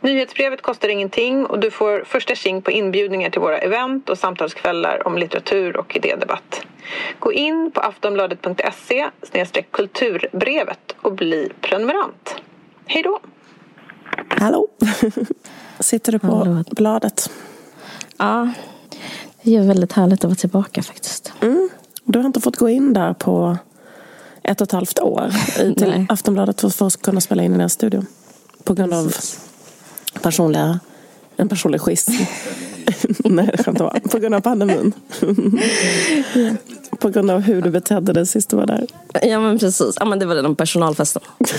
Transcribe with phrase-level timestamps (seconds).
[0.00, 5.06] Nyhetsbrevet kostar ingenting och du får första tjing på inbjudningar till våra event och samtalskvällar
[5.06, 6.62] om litteratur och idédebatt.
[7.18, 9.10] Gå in på aftonbladet.se
[9.70, 12.34] kulturbrevet och bli prenumerant.
[12.86, 13.20] Hej då!
[14.28, 14.68] Hallå!
[15.80, 16.64] Sitter du på Hallå.
[16.70, 17.30] bladet?
[18.16, 18.52] Ja,
[19.42, 21.32] det är väldigt härligt att vara tillbaka faktiskt.
[21.40, 21.68] Mm.
[22.04, 23.56] Du har inte fått gå in där på
[24.42, 25.30] ett och ett halvt år
[25.74, 28.06] till Aftonbladet för att kunna spela in i den här studion.
[28.64, 29.47] På grund Precis.
[30.22, 30.80] Personliga,
[31.36, 32.12] en personlig schism.
[33.24, 33.78] Nej, skämt
[34.10, 34.92] På grund av pandemin.
[36.98, 38.86] På grund av hur du betedde dig sist du var där.
[39.22, 39.96] Ja men precis.
[40.00, 41.22] Ja, men det var den personalfesten.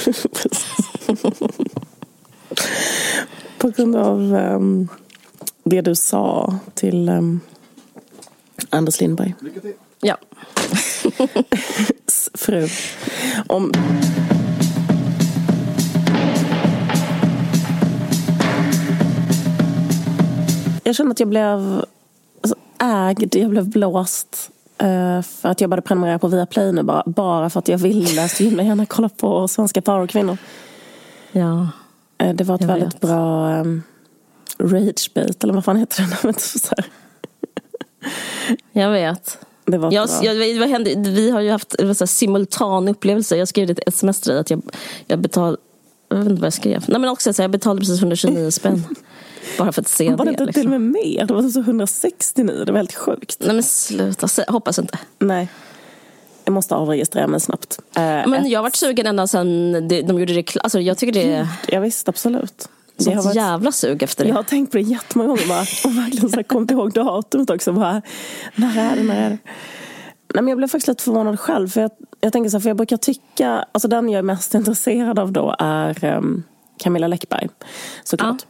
[3.58, 4.88] På grund av um,
[5.64, 7.39] det du sa till um,
[8.70, 9.36] Anders Lindberg.
[10.02, 10.17] Ja.
[12.33, 12.67] Fru.
[13.48, 13.72] Om...
[20.90, 21.82] Jag känner att jag blev
[22.42, 24.52] alltså, ägd, jag blev blåst
[24.84, 28.30] uh, för att jag började prenumerera på Viaplay nu bara, bara för att jag ville
[28.30, 30.38] så himla gärna kolla på svenska powerkvinnor.
[31.32, 31.67] Ja.
[32.23, 33.02] Uh, det var ett väldigt vet.
[33.02, 33.84] bra um,
[34.60, 36.84] ragebait, eller vad fan heter det?
[38.82, 39.38] jag vet.
[39.66, 40.95] Det var jag, jag, vad hände?
[40.95, 43.38] Vi har ju haft en simultan upplevelse.
[43.38, 44.62] Jag skrev ett sms till dig att jag,
[45.08, 45.58] jag betal,
[46.10, 46.86] jag vet inte vad jag skrev.
[46.88, 48.84] Nej, men också, så jag betalade precis 129 spänn.
[49.58, 50.16] Bara för att se det.
[50.16, 50.62] Var det inte liksom.
[50.62, 51.26] till och med mer?
[51.26, 52.64] Det var så 169.
[52.66, 53.38] Det var helt sjukt.
[53.40, 55.00] Nej men sluta, hoppas inte.
[55.20, 55.50] Nej.
[56.45, 57.80] Jag måste avregistrera mig snabbt.
[57.80, 58.50] Uh, men ett...
[58.50, 61.48] jag har varit sugen ända sedan de gjorde det alltså, Jag tycker det...
[61.67, 62.70] Ja, visst, absolut.
[62.98, 63.36] Sånt varit...
[63.36, 64.30] jävla sug efter det.
[64.30, 67.49] Jag har tänkt på det jättemånga gånger bara, och verkligen så här, kommit ihåg datumet
[67.49, 67.73] också.
[67.73, 68.02] Bara,
[68.55, 69.38] när är det, när är det?
[70.33, 71.67] Nej, men jag blev faktiskt lite förvånad själv.
[71.67, 71.92] För jag,
[72.22, 75.32] jag tänker så här, för jag brukar tycka, alltså den jag är mest intresserad av
[75.32, 76.44] då är um,
[76.80, 77.49] Camilla Läckberg.
[78.04, 78.45] Såklart.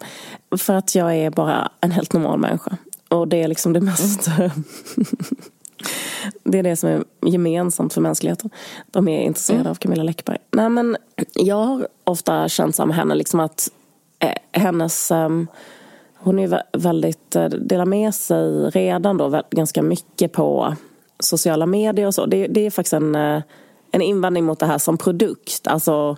[0.58, 2.78] För att jag är bara en helt normal människa.
[3.10, 4.28] Och det är liksom det mest...
[4.28, 4.50] Mm.
[6.44, 8.50] det är det som är gemensamt för mänskligheten.
[8.92, 9.72] De är intresserade mm.
[9.72, 10.38] av Camilla Läckberg.
[10.52, 10.98] Nej, men
[11.34, 13.70] jag har ofta känt med henne liksom att
[14.20, 15.12] eh, hennes...
[15.12, 15.48] Um,
[16.22, 20.76] hon är väldigt, eh, delar med sig redan då ganska mycket på
[21.20, 22.26] sociala medier och så.
[22.26, 23.42] Det, det är faktiskt en, eh,
[23.92, 25.68] en invändning mot det här som produkt.
[25.68, 26.18] Alltså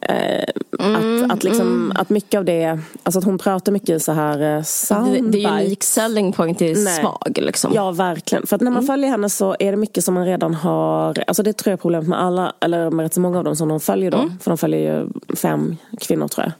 [0.00, 1.92] mm, att, att, liksom, mm.
[1.96, 5.32] att mycket av det, alltså att hon pratar mycket så här soundbites.
[5.32, 7.72] Det, det är ju unik selling point är svag liksom.
[7.74, 8.86] Ja verkligen, för att när man mm.
[8.86, 11.82] följer henne så är det mycket som man redan har, alltså det tror jag är
[11.82, 14.38] problemet med alla, eller med rätt så många av dem som de följer då, mm.
[14.38, 16.52] för de följer ju fem kvinnor tror jag.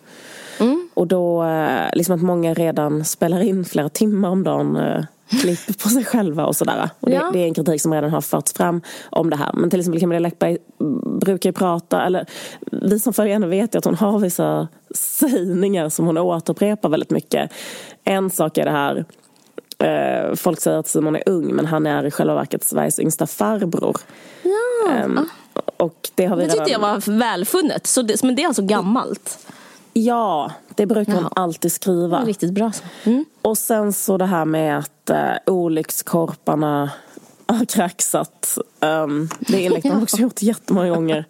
[0.67, 0.89] Mm.
[0.95, 5.83] Och då, eh, liksom att många redan spelar in flera timmar om dagen eh, klipp
[5.83, 6.91] på sig själva och sådär.
[7.01, 7.31] Och det, ja.
[7.33, 9.53] det, är en kritik som redan har förts fram om det här.
[9.53, 10.59] Men till exempel Camilla Läckberg
[11.21, 12.27] brukar ju prata, eller
[12.83, 17.11] vi som följer henne vet ju att hon har vissa sägningar som hon återupprepar väldigt
[17.11, 17.53] mycket.
[18.05, 19.05] En sak är det här
[19.79, 23.27] eh, Folk säger att Simon är ung men han är i själva verket Sveriges yngsta
[23.27, 23.97] farbror.
[24.43, 25.05] Ja.
[25.05, 25.29] Um,
[25.77, 26.83] och det har vi det tyckte redan...
[26.83, 29.39] jag var välfunnet, så det, men det är alltså gammalt?
[29.99, 31.23] Ja, det brukar Jaha.
[31.23, 32.25] hon alltid skriva.
[32.25, 32.73] riktigt bra.
[33.05, 33.25] Mm.
[33.43, 36.91] Och sen så det här med att uh, olyckskorparna
[37.47, 38.59] har kraxat.
[38.81, 41.25] Um, det har hon också gjort jättemånga gånger.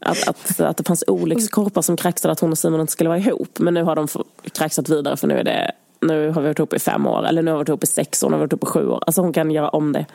[0.00, 3.18] Att, att, att det fanns olyckskorpar som kraxade att hon och Simon inte skulle vara
[3.18, 3.58] ihop.
[3.58, 4.08] Men nu har de
[4.52, 7.42] kraxat vidare för nu är det nu har vi varit ihop i fem år, eller
[7.42, 8.88] nu har vi varit ihop i sex år, nu har vi varit ihop i sju
[8.88, 9.02] år.
[9.06, 10.06] Alltså hon kan göra om det.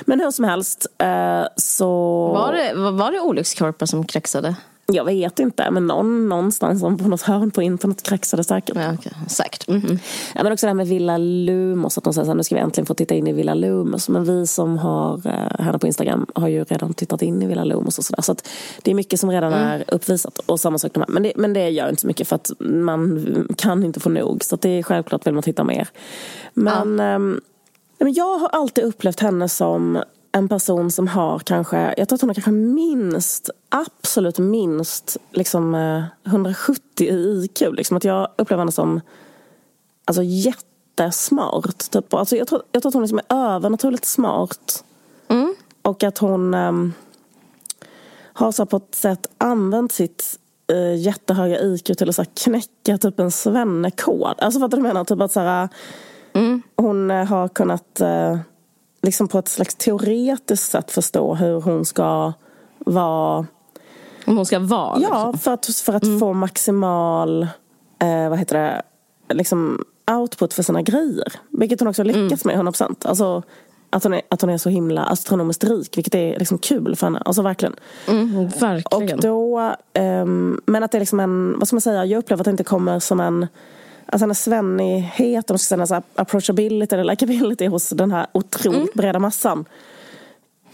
[0.00, 1.88] Men hur som helst uh, så...
[2.28, 4.56] Var det, var det olyckskorpar som kraxade?
[4.92, 8.76] Jag vet inte, men någon, någonstans på något hörn på internet kraxade säkert.
[8.76, 9.12] Ja, okay.
[9.28, 9.68] Säkert.
[9.68, 9.98] Mm -hmm.
[10.34, 12.54] ja, men också det här med Villa Lumos, att de säger så här, nu ska
[12.54, 14.08] vi äntligen få titta in i Villa Lumos.
[14.08, 17.64] Men vi som har eh, henne på Instagram har ju redan tittat in i Villa
[17.64, 18.22] Lumos och sådär.
[18.22, 18.48] Så att
[18.82, 19.66] det är mycket som redan mm.
[19.66, 20.38] är uppvisat.
[20.38, 21.08] Och samma sak de här.
[21.08, 24.44] Men det, men det gör inte så mycket för att man kan inte få nog.
[24.44, 25.88] Så det är självklart vill man titta mer.
[26.54, 27.14] Men, ja.
[27.14, 27.40] ähm,
[27.98, 32.30] jag har alltid upplevt henne som en person som har kanske, jag tror att hon
[32.30, 35.74] har kanske minst, absolut minst liksom
[36.24, 37.60] 170 eh, i IQ.
[37.72, 39.00] Liksom att jag upplever henne som
[40.04, 41.90] alltså, jättesmart.
[41.90, 42.14] Typ.
[42.14, 44.84] Alltså, jag, tror, jag tror att hon liksom är övernaturligt smart.
[45.28, 45.54] Mm.
[45.82, 46.92] Och att hon um,
[48.32, 50.38] har så på ett sätt använt sitt
[50.72, 54.34] uh, jättehöga IQ till att så här, knäcka typ en svennekod.
[54.38, 55.04] Alltså fattar du vad jag menar?
[55.04, 55.68] Typ att så här,
[56.32, 56.62] mm.
[56.76, 58.38] hon uh, har kunnat uh,
[59.02, 62.32] liksom på ett slags teoretiskt sätt förstå hur hon ska
[62.78, 63.46] vara
[64.24, 65.00] Om hon ska vara?
[65.00, 65.38] Ja, liksom.
[65.38, 66.20] för att, för att mm.
[66.20, 67.42] få maximal,
[67.98, 68.82] eh, vad heter det,
[69.34, 71.32] liksom output för sina grejer.
[71.48, 72.64] Vilket hon också lyckats mm.
[72.64, 72.96] med 100%.
[73.04, 73.42] Alltså,
[73.90, 77.06] att hon, är, att hon är så himla astronomiskt rik, vilket är liksom kul för
[77.06, 77.22] henne.
[77.24, 77.76] Alltså verkligen.
[78.08, 79.18] Mm, verkligen.
[79.18, 82.40] Och då, um, men att det är liksom en, vad ska man säga, jag upplever
[82.40, 83.46] att det inte kommer som en
[84.12, 88.90] Alltså en svennighet, och alltså approachability eller likability hos den här otroligt mm.
[88.94, 89.64] breda massan.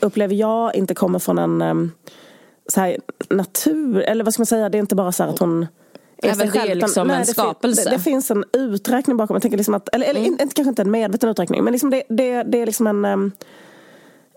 [0.00, 1.92] Upplever jag inte kommer från en um,
[2.66, 2.98] så här,
[3.30, 5.66] natur, eller vad ska man säga, det är inte bara så att hon
[6.22, 7.84] Även det är liksom nej, en skapelse.
[7.84, 9.34] Det, det, finns en uträkning bakom.
[9.34, 10.32] Jag tänker liksom att, eller, eller mm.
[10.32, 13.32] inte, kanske inte en medveten uträkning, men liksom det, det, det är liksom en,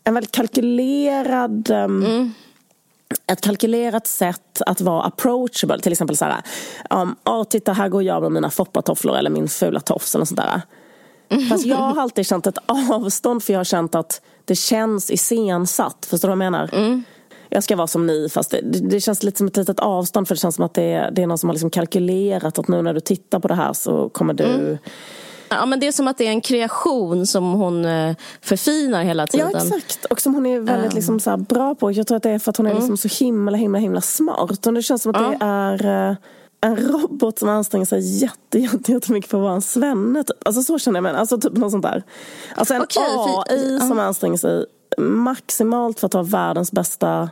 [0.04, 2.34] en väldigt kalkylerad mm.
[3.31, 5.79] Ett kalkylerat sätt att vara approachable.
[5.79, 6.41] Till exempel så här,
[6.89, 10.39] um, oh, titta här går jag med mina foppatofflor eller min fula tofs eller sånt
[10.39, 10.61] där.
[11.50, 16.06] Fast jag har alltid känt ett avstånd för jag har känt att det känns iscensatt.
[16.09, 16.69] Förstår du vad jag menar?
[16.73, 17.03] Mm
[17.50, 20.35] jag ska vara som ni fast det, det, känns lite som ett litet avstånd för
[20.35, 22.81] det känns som att det är, det är någon som har liksom kalkylerat att nu
[22.81, 24.77] när du tittar på det här så kommer du mm.
[25.50, 29.28] Ja, men det är som att det är en kreation som hon eh, förfinar hela
[29.28, 29.50] tiden.
[29.54, 30.06] Ja, exakt.
[30.06, 30.96] Och som hon är väldigt um.
[30.96, 31.92] liksom, så bra på.
[31.92, 32.81] Jag tror att det är för att hon är mm.
[32.81, 34.68] liksom så himla, himla, himla smart.
[34.68, 35.30] Och det känns som att ja.
[35.30, 36.16] det är eh,
[36.62, 40.24] en robot som anstränger sig jätte, jätte, jättemycket för att vara en svenne.
[40.24, 40.38] Typ.
[40.46, 41.13] Alltså så känner jag mig.
[41.13, 42.04] Alltså typ något sånt där.
[42.56, 43.04] Alltså en okay,
[43.48, 44.66] AI som anstränger sig
[44.98, 47.30] maximalt för att vara världens bästa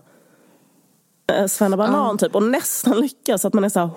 [1.33, 2.17] eh, Svennebanan uh.
[2.17, 3.45] typ och nästan lyckas.
[3.45, 3.89] Att man är så här,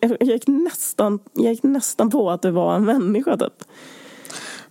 [0.00, 3.64] jag, gick nästan, jag gick nästan på att du var en människa typ.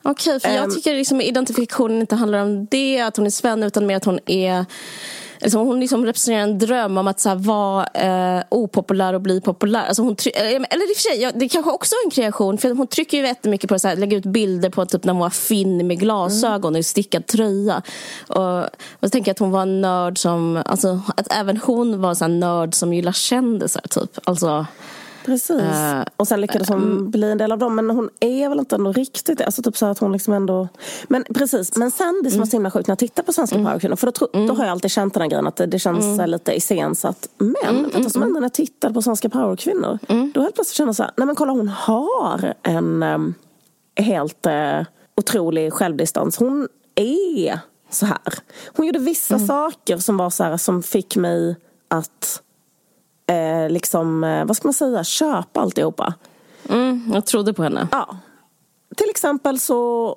[0.03, 3.29] Okej, okay, för jag um, tycker liksom identifikationen inte handlar om det, att hon är
[3.29, 4.65] svenne, utan mer att hon är
[5.43, 9.41] Alltså hon liksom representerar en dröm om att så här, vara eh, opopulär och bli
[9.41, 9.85] populär.
[9.87, 12.57] Alltså hon eh, eller i och för sig, ja, det kanske också är en kreation.
[12.57, 15.29] För hon trycker ju jättemycket på att lägga ut bilder på typ när hon var
[15.29, 16.79] Finn med glasögon mm.
[16.79, 17.81] och stickad tröja.
[18.27, 18.67] Och, och
[19.03, 22.39] så tänker jag att hon var en nörd som, alltså att även hon var en
[22.39, 24.19] nörd som gillar kändisar typ.
[24.23, 24.65] Alltså,
[25.25, 25.61] Precis.
[25.61, 27.75] Uh, och sen lyckades hon um, bli en del av dem.
[27.75, 29.45] Men hon är väl inte ändå riktigt det.
[29.45, 30.67] Alltså typ så att hon liksom ändå...
[31.07, 31.75] Men precis.
[31.77, 32.39] Men sen det som mm.
[32.39, 33.65] var så himla sjukt när jag tittar på svenska mm.
[33.65, 33.95] powerkvinnor.
[33.95, 34.47] För då, tro, mm.
[34.47, 36.29] då har jag alltid känt den här grejen att det, det känns mm.
[36.29, 37.29] lite iscensatt.
[37.37, 37.83] Men mm.
[37.83, 39.99] vet du som hände när jag tittade på svenska powerkvinnor.
[40.07, 40.31] Mm.
[40.35, 41.11] Då helt plötsligt kände jag så här.
[41.17, 43.33] Nej men kolla hon har en um,
[43.95, 44.85] helt uh,
[45.17, 46.37] otrolig självdistans.
[46.37, 47.59] Hon är
[47.89, 48.33] så här.
[48.75, 49.47] Hon gjorde vissa mm.
[49.47, 51.55] saker som var så här, som fick mig
[51.87, 52.41] att
[53.31, 56.13] eh, liksom, eh, vad ska man säga, köpa alltihopa.
[56.69, 57.87] Mm, jag trodde på henne.
[57.91, 58.17] Ja.
[58.95, 60.15] Till exempel så,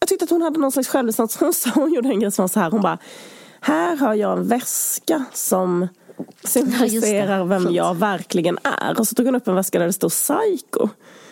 [0.00, 1.36] jag tyckte att hon hade någon slags självdistans.
[1.36, 2.98] Hon, hon gjorde en grej som var så här, hon bara,
[3.60, 5.88] här har jag en väska som
[6.44, 9.00] symboliserar ja, vem jag verkligen är.
[9.00, 10.88] Och så tog hon upp en väska där det stod Psycho.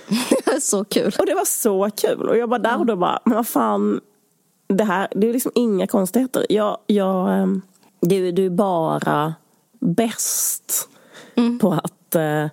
[0.61, 1.13] så kul.
[1.19, 2.29] Och det var så kul.
[2.29, 4.01] Och jag bara där och då bara, men vad fan,
[4.69, 6.47] det här, det är liksom inga konstigheter.
[6.49, 7.63] Jag, jag, ehm,
[8.01, 9.35] du, du är bara
[9.83, 10.89] bäst
[11.37, 11.59] mm.
[11.59, 12.47] på att äh,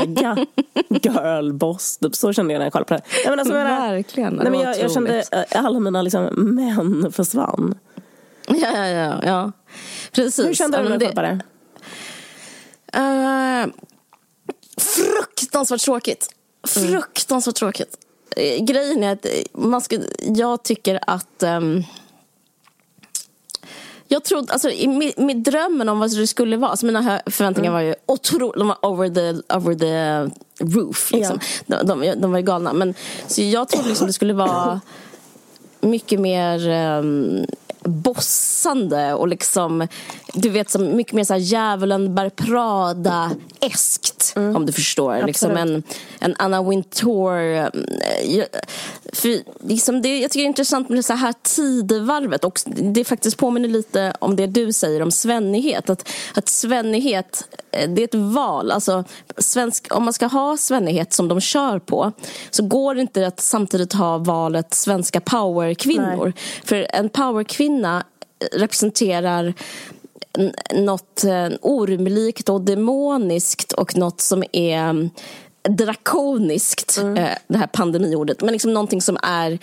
[0.00, 0.46] äga
[1.02, 1.98] girlboss.
[1.98, 3.02] Typ så kände jag när jag kollade på det.
[3.24, 4.34] Jag menar, alltså, Verkligen.
[4.34, 7.78] Nej, men jag, jag kände äh, alla mina liksom, män försvann.
[8.46, 9.20] Ja, ja, ja.
[9.24, 9.52] ja.
[10.12, 10.46] Precis.
[10.46, 11.40] Hur kände du när du kollade på det?
[12.96, 13.66] Uh,
[14.76, 16.28] fruktansvärt tråkigt.
[16.76, 16.88] Mm.
[16.88, 17.72] Fruktansvärt mm.
[17.72, 17.96] tråkigt.
[18.60, 21.84] Grejen är att man ska, jag tycker att um,
[24.08, 27.72] jag trodde, alltså, i, med drömmen om vad det skulle vara, alltså mina förväntningar mm.
[27.72, 30.30] var ju otroligt, de var over the, over the
[30.64, 31.12] roof.
[31.12, 31.38] Liksom.
[31.66, 31.82] Ja.
[31.82, 32.72] De, de, de, var ju galna.
[32.72, 32.94] Men,
[33.26, 34.80] så jag trodde liksom det skulle vara
[35.80, 37.46] mycket mer um,
[37.86, 39.88] bossande och liksom,
[40.34, 44.32] du vet, som mycket mer så här djävulen bär Prada-eskt.
[44.36, 44.56] Mm.
[44.56, 45.22] Om du förstår.
[45.26, 45.82] Liksom en,
[46.20, 47.40] en Anna Wintour.
[47.40, 47.68] Eh,
[49.12, 49.38] för,
[49.68, 52.44] liksom det, jag tycker det är intressant med det så här tidevarvet.
[52.44, 55.90] Och det faktiskt påminner lite om det du säger om svennighet.
[55.90, 57.44] Att, att svennighet,
[57.88, 58.70] det är ett val.
[58.70, 59.04] Alltså,
[59.38, 62.12] svensk, om man ska ha svennighet som de kör på
[62.50, 66.32] så går det inte att samtidigt ha valet svenska powerkvinnor.
[66.64, 68.04] För en powerkvinna
[68.52, 69.54] representerar
[70.74, 75.10] något eh, ormlikt och demoniskt och något som är mm,
[75.68, 77.16] drakoniskt, mm.
[77.16, 78.40] Eh, det här pandemiordet.
[78.42, 79.58] Men liksom någonting som är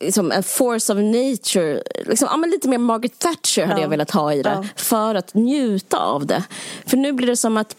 [0.00, 1.82] liksom en force of nature.
[2.06, 3.84] Liksom, ja, men lite mer Margaret Thatcher hade ja.
[3.84, 4.50] jag velat ha i det.
[4.50, 4.64] Ja.
[4.76, 6.42] För att njuta av det.
[6.86, 7.76] För nu blir det som att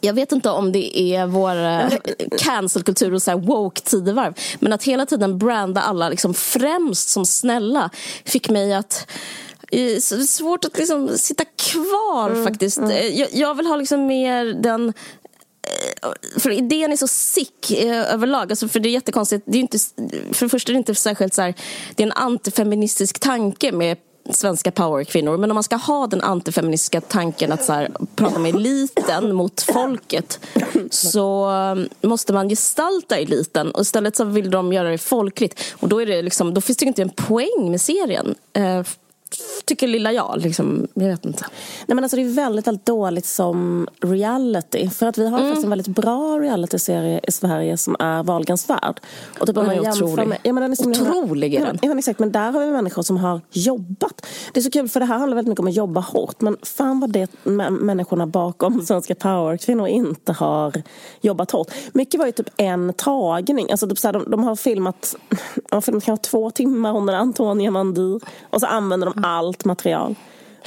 [0.00, 1.88] jag vet inte om det är vår eh,
[2.38, 4.34] cancelkultur och så woke tidevarv.
[4.60, 7.90] Men att hela tiden branda alla liksom främst som snälla
[8.24, 9.06] fick mig att
[10.00, 12.78] så det är svårt att liksom sitta kvar mm, faktiskt.
[12.78, 13.16] Mm.
[13.16, 14.92] Jag, jag, vill ha liksom mer den eh,
[16.02, 18.52] Eh, för idén är så sick eh, överlag.
[18.52, 19.44] Alltså för det är jättekonstigt.
[19.46, 19.78] Det är inte,
[20.32, 21.54] för det första är det inte särskilt så här,
[21.94, 23.96] det är en antifeministisk tanke med
[24.30, 25.36] svenska powerkvinnor.
[25.36, 29.62] Men om man ska ha den antifeministiska tanken att så här, prata med eliten mot
[29.62, 30.40] folket
[30.90, 35.60] så eh, måste man gestalta eliten och istället så vill de göra det folkligt.
[35.72, 38.34] Och då, är det liksom, då finns det inte en poäng med serien.
[39.64, 40.34] Tycker lilla jag.
[40.38, 41.44] Liksom, jag vet inte.
[41.86, 44.90] Nej, men alltså, det är väldigt, väldigt dåligt som reality.
[44.90, 45.50] För att vi har mm.
[45.50, 49.00] faktiskt en väldigt bra reality-serie i Sverige som är Wahlgrens värld.
[49.40, 50.28] Och typ om man otrolig.
[50.28, 51.78] Med, ja, men den är otrolig är den.
[51.82, 52.18] Ja, exakt.
[52.18, 54.26] Men där har vi människor som har jobbat.
[54.52, 56.40] Det är så kul för det här handlar väldigt mycket om att jobba hårt.
[56.40, 57.30] Men fan vad det
[57.70, 60.82] människorna bakom Svenska powerkvinnor inte har
[61.20, 61.70] jobbat hårt.
[61.92, 63.70] Mycket var ju typ en tagning.
[63.70, 65.16] Alltså, typ så här, de, de, har filmat,
[65.54, 68.20] de har filmat kanske två timmar under Antonia Mandir.
[68.50, 70.14] Och så använder de allt material.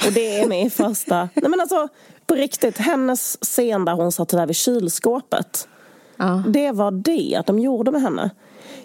[0.06, 1.28] Och det är i första...
[1.34, 1.88] Nej men alltså,
[2.26, 5.68] på riktigt, hennes scen där hon satt där vid kylskåpet.
[6.16, 6.42] Ja.
[6.48, 8.30] Det var det de gjorde med henne.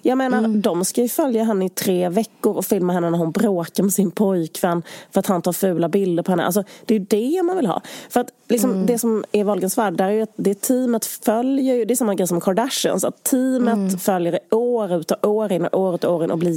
[0.02, 0.62] Jag menar, mm.
[0.62, 3.94] de ska ju följa henne i tre veckor och filma henne när hon bråkar med
[3.94, 6.46] sin pojkvän för att han tar fula bilder på henne.
[6.46, 7.82] Alltså, det är ju det man vill ha.
[8.10, 8.86] För att liksom, mm.
[8.86, 12.16] det som är Wahlgrens värld, där är att det teamet följer ju, det är samma
[12.16, 14.00] grej som Kardashians, att teamet mm.
[14.00, 16.52] följer år ut och år in och år ut och år in och blir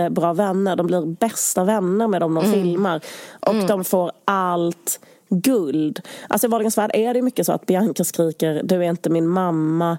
[0.00, 0.76] jättebra vänner.
[0.76, 2.62] De blir bästa vänner med dem de mm.
[2.62, 3.00] filmar.
[3.40, 3.66] Och mm.
[3.66, 6.00] de får allt guld.
[6.28, 9.28] Alltså i Wahlgrens värld är det mycket så att Bianca skriker du är inte min
[9.28, 9.98] mamma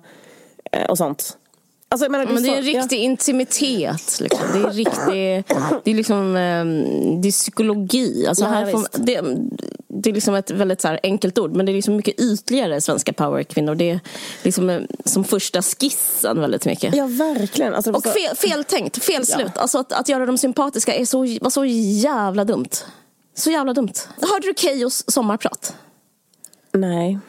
[0.71, 1.37] eh, och sånt.
[1.89, 3.03] Alltså, menar, det, men det är en riktig ja.
[3.03, 4.19] intimitet.
[4.21, 4.45] Liksom.
[4.53, 5.43] Det är riktig,
[5.83, 8.27] det är liksom ehm, det är psykologi.
[8.27, 9.21] Alltså, ja, här får, det,
[10.01, 13.13] det, är liksom ett väldigt så enkelt ord men det är liksom mycket ytligare svenska
[13.13, 13.75] powerkvinnor.
[13.75, 13.99] Det är
[14.43, 16.95] liksom eh, som första skissen väldigt mycket.
[16.95, 17.73] Ja verkligen.
[17.73, 19.51] Alltså, Och fel, feltänkt, fel slut.
[19.55, 19.61] Ja.
[19.61, 22.69] Alltså, att, att göra dem sympatiska är så, var så jävla dumt.
[23.35, 23.93] Så jävla dumt.
[24.21, 25.75] Hörde du Keyyos sommarprat?
[26.71, 27.19] Nej.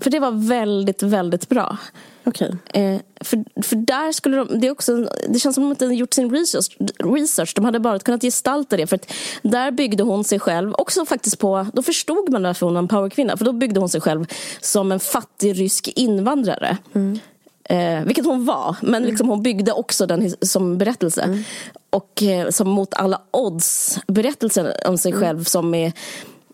[0.00, 1.78] För det var väldigt, väldigt bra.
[2.24, 2.50] Okay.
[2.74, 6.14] Eh, för, för där skulle de, det, också, det känns som att de inte gjort
[6.14, 7.52] sin research, research.
[7.56, 8.86] De hade bara kunnat gestalta det.
[8.86, 9.12] För att
[9.42, 12.88] där byggde hon sig själv, också faktiskt på, då förstod man varför hon var en
[12.88, 13.36] powerkvinna.
[13.36, 14.26] För då byggde hon sig själv
[14.60, 16.76] som en fattig rysk invandrare.
[16.94, 17.18] Mm.
[17.64, 21.22] Eh, vilket hon var, men liksom hon byggde också den som berättelse.
[21.22, 21.42] Mm.
[21.90, 25.24] Och eh, som mot alla odds berättelsen om sig mm.
[25.24, 25.92] själv som är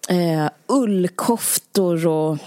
[0.09, 2.39] eh, ullkoftor och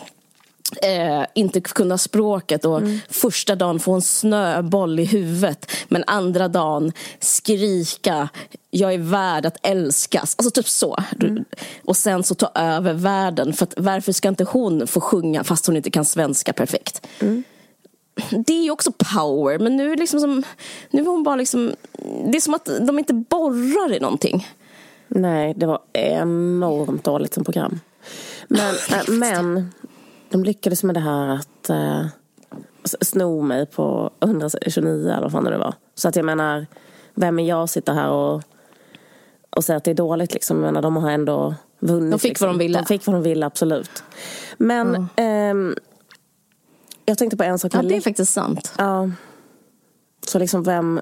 [0.82, 3.00] Eh, inte kunna språket och mm.
[3.10, 8.30] första dagen få en snöboll i huvudet men andra dagen skrika
[8.72, 10.36] jag är värd att älskas.
[10.38, 10.98] Alltså typ så.
[11.22, 11.46] Mm.
[11.84, 13.54] Och sen så ta över världen.
[13.54, 17.08] För att, varför ska inte hon få sjunga fast hon inte kan svenska perfekt?
[17.20, 17.44] Mm.
[18.46, 20.44] Det är ju också power men nu är, liksom som,
[20.92, 21.74] nu är hon bara liksom
[22.32, 24.48] Det är som att de inte borrar i någonting.
[25.08, 27.80] Nej, det var enormt dåligt som program.
[28.48, 29.74] Men, äh, men
[30.30, 32.06] de lyckades med det här att eh,
[33.02, 35.74] sno mig på 129 eller vad fan det var.
[35.96, 36.66] Så att jag menar,
[37.14, 38.44] vem är jag att sitta här och,
[39.50, 40.58] och säga att det är dåligt liksom.
[40.58, 42.12] Jag menar, de har ändå vunnit.
[42.12, 42.48] De fick liksom.
[42.48, 42.80] vad de ville.
[42.80, 44.04] De fick vad de ville, absolut.
[44.58, 45.70] Men mm.
[45.70, 45.76] eh,
[47.06, 47.72] jag tänkte på en sak.
[47.76, 48.74] Ja, det är faktiskt sant.
[48.78, 49.10] Ja.
[50.28, 51.02] Så liksom vem,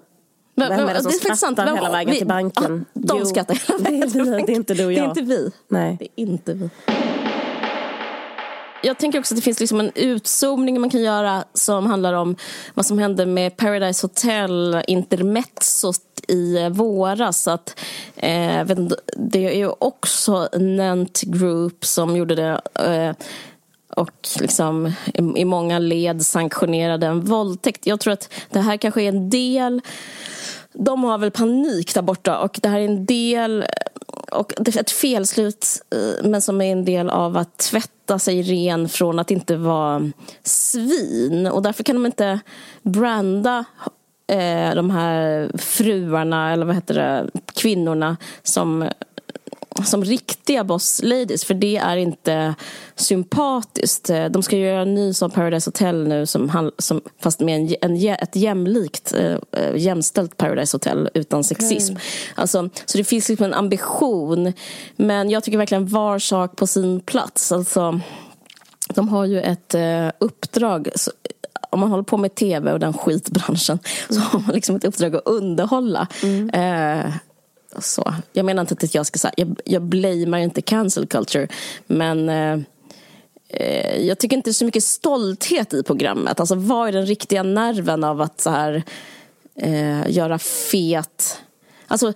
[0.56, 2.86] vem är det som det skrattar vem, hela vägen vi, till banken?
[2.94, 4.46] De jo, skrattar hela vägen till banken.
[4.46, 5.16] Det är inte du och jag.
[5.16, 5.52] Det är inte vi.
[5.68, 5.98] Nej.
[6.00, 6.70] Det är inte vi
[8.82, 12.36] jag tänker också att det finns liksom en utzoomning man kan göra som handlar om
[12.74, 17.48] vad som hände med Paradise Hotel intermezzot i våras.
[17.48, 17.80] Att,
[18.16, 18.66] eh,
[19.18, 23.16] det är ju också Nent Group som gjorde det eh,
[23.96, 27.86] och liksom i, i många led sanktionerade en våldtäkt.
[27.86, 29.82] Jag tror att det här kanske är en del
[30.74, 33.66] de har väl panik där borta och det här är en del
[34.32, 35.82] och ett felslut
[36.24, 40.12] men som är en del av att tvätta sig ren från att inte vara
[40.44, 41.48] svin.
[41.48, 42.40] Och därför kan de inte
[42.82, 43.66] branda
[44.28, 48.90] eh, de här fruarna, eller vad heter det, kvinnorna som
[49.86, 52.56] som riktiga boss ladies för det är inte
[52.96, 54.10] sympatiskt.
[54.32, 58.10] De ska göra en ny som Paradise Hotel nu som, som, fast med en, en,
[58.10, 61.92] ett jämlikt äh, jämställt Paradise Hotel utan sexism.
[61.92, 62.02] Mm.
[62.36, 64.54] Alltså, så det finns liksom en ambition
[64.96, 67.52] men jag tycker verkligen var sak på sin plats.
[67.52, 68.00] Alltså,
[68.90, 71.12] de har ju ett äh, uppdrag så,
[71.70, 73.80] om man håller på med tv och den skitbranschen
[74.10, 76.08] så har man liksom ett uppdrag att underhålla.
[76.24, 76.50] Mm.
[76.50, 77.14] Eh,
[77.82, 78.14] så.
[78.34, 81.48] Jag menar inte att jag ska säga, jag, jag blamear inte cancel culture,
[81.88, 82.60] men eh,
[83.50, 86.40] eh, jag tycker inte det är så mycket stolthet i programmet.
[86.40, 88.84] Alltså vad är den riktiga nerven av att så här
[89.56, 91.42] eh, göra fet
[91.90, 92.14] Alltså,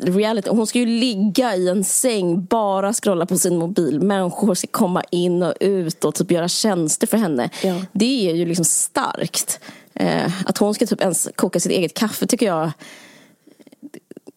[0.00, 4.00] reality, hon ska ju ligga i en säng, bara scrolla på sin mobil.
[4.00, 7.50] Människor ska komma in och ut och typ göra tjänster för henne.
[7.62, 7.82] Ja.
[7.92, 9.60] Det är ju liksom starkt.
[9.94, 12.70] Eh, att hon ska typ ens koka sitt eget kaffe tycker jag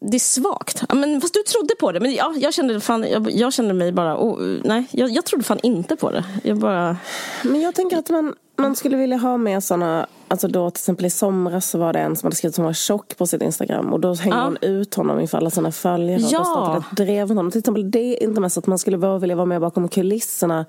[0.05, 0.83] det är svagt.
[0.93, 1.99] men, fast du trodde på det.
[1.99, 4.17] Men ja, jag, kände fan, jag, jag kände mig bara...
[4.17, 6.25] Oh, nej, jag, jag trodde fan inte på det.
[6.43, 6.97] Jag bara...
[7.43, 10.07] Men jag tänker att man, man skulle vilja ha med såna...
[10.27, 12.73] Alltså då till exempel i somras så var det en som hade skrivit som var
[12.73, 13.93] tjock på sitt Instagram.
[13.93, 14.43] Och då hängde ja.
[14.43, 16.21] hon ut honom inför alla sina följare.
[16.21, 16.39] Ja.
[16.39, 17.51] Och startade ett drev honom.
[17.51, 20.65] Till exempel det är inte mest att man skulle vilja vara med bakom kulisserna.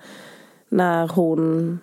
[0.69, 1.79] När hon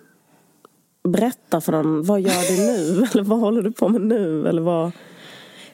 [1.03, 2.03] berättar för dem.
[2.03, 3.07] Vad gör du nu?
[3.13, 4.47] Eller vad håller du på med nu?
[4.47, 4.91] Eller vad...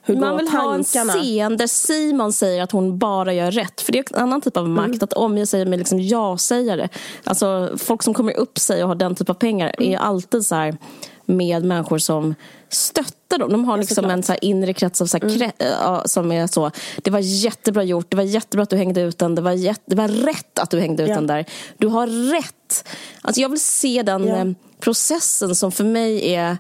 [0.09, 1.11] Hur Man vill tankarna?
[1.11, 3.81] ha en scen där Simon säger att hon bara gör rätt.
[3.81, 4.99] För det är en annan typ av makt, mm.
[5.01, 6.89] att omge sig med liksom ja-sägare.
[7.23, 9.93] Alltså, folk som kommer upp sig och har den typ av pengar mm.
[9.93, 10.77] är alltid så här
[11.25, 12.35] med människor som
[12.69, 13.51] stöttar dem.
[13.51, 15.37] De har liksom en så inre krets av så mm.
[15.37, 16.71] krets, som är så.
[17.03, 19.81] Det var jättebra gjort, det var jättebra att du hängde ut den, det var, jätte,
[19.85, 21.15] det var rätt att du hängde ut ja.
[21.15, 21.45] den där.
[21.77, 22.87] Du har rätt.
[23.21, 24.35] Alltså jag vill se den ja.
[24.35, 24.47] Eh,
[24.79, 26.57] processen som för mig är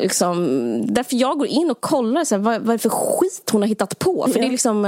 [0.00, 3.50] liksom, därför jag går in och kollar så här, vad, vad är det för skit
[3.52, 4.26] hon har hittat på.
[4.26, 4.42] För ja.
[4.42, 4.84] det är liksom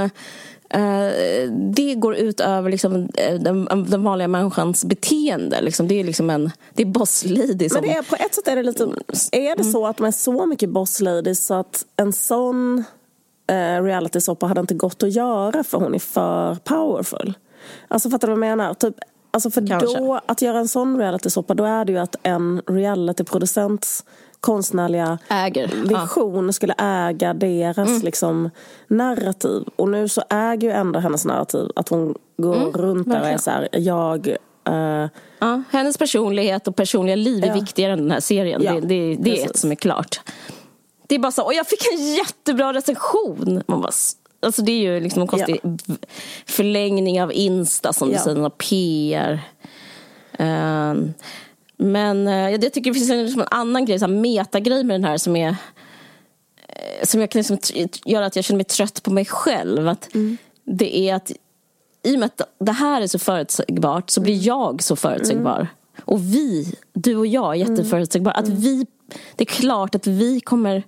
[0.75, 5.61] uh, det går ut över liksom, eh, den, den vanliga människans beteende.
[5.61, 5.87] Liksom.
[5.87, 7.69] Det är liksom en det är boss lady.
[7.69, 7.81] Som...
[7.81, 8.83] Men är, på ett sätt är det lite...
[9.31, 12.83] Är det så att de är så mycket boss lady så att en sån
[13.51, 17.33] uh, reality-soppa hade inte gått att göra för hon är för powerful?
[17.87, 18.73] Alltså fattar du vad jag menar?
[18.73, 18.95] Typ,
[19.31, 19.99] Alltså för Kanske.
[19.99, 24.03] då, att göra en sån reality-soppa, då är det ju att en reality-producents
[24.41, 25.67] konstnärliga äger.
[25.67, 28.01] vision skulle äga deras mm.
[28.01, 28.49] liksom,
[28.87, 29.63] narrativ.
[29.75, 33.27] Och nu så äger ju ändå hennes narrativ att hon går mm, runt där och
[33.27, 34.27] är så här, jag
[34.69, 35.07] uh...
[35.39, 37.53] ja, hennes personlighet och personliga liv är ja.
[37.53, 38.61] viktigare än den här serien.
[38.63, 40.21] Ja, det, det, det är ett som är klart.
[41.07, 43.63] Det är bara så, och jag fick en jättebra recension.
[43.67, 43.91] Man bara,
[44.39, 45.61] alltså det är ju liksom en konstig
[46.45, 49.39] förlängning av Insta som du säger, PR.
[50.39, 51.13] Um, ehm,
[51.77, 55.03] men uh, jag tycker det finns en, liksom en annan grej, en metagrej med den
[55.03, 55.55] här som är
[56.67, 57.57] eh, som jag kan liksom,
[58.05, 59.87] gör att jag känner mig trött på mig själv.
[59.87, 60.37] Att mm.
[60.63, 61.31] Det är att
[62.03, 64.45] i och med att det här är så förutsägbart så blir mm.
[64.45, 65.55] jag så förutsägbar.
[65.55, 65.67] Mm.
[66.05, 68.33] Och vi, du och jag, är jätteförutsägbara.
[68.33, 68.59] Att mm.
[68.59, 68.85] vi,
[69.35, 70.83] det är klart att vi kommer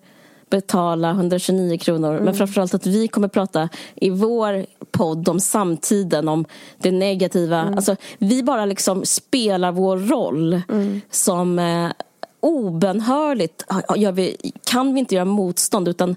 [0.49, 2.12] betala 129 kronor.
[2.12, 2.25] Mm.
[2.25, 6.45] Men framförallt att vi kommer prata i vår podd om samtiden, om
[6.77, 7.62] det negativa.
[7.62, 7.73] Mm.
[7.73, 11.01] Alltså, vi bara liksom spelar vår roll mm.
[11.12, 11.91] som eh,
[12.39, 16.15] obenhörligt gör vi, kan vi inte göra motstånd utan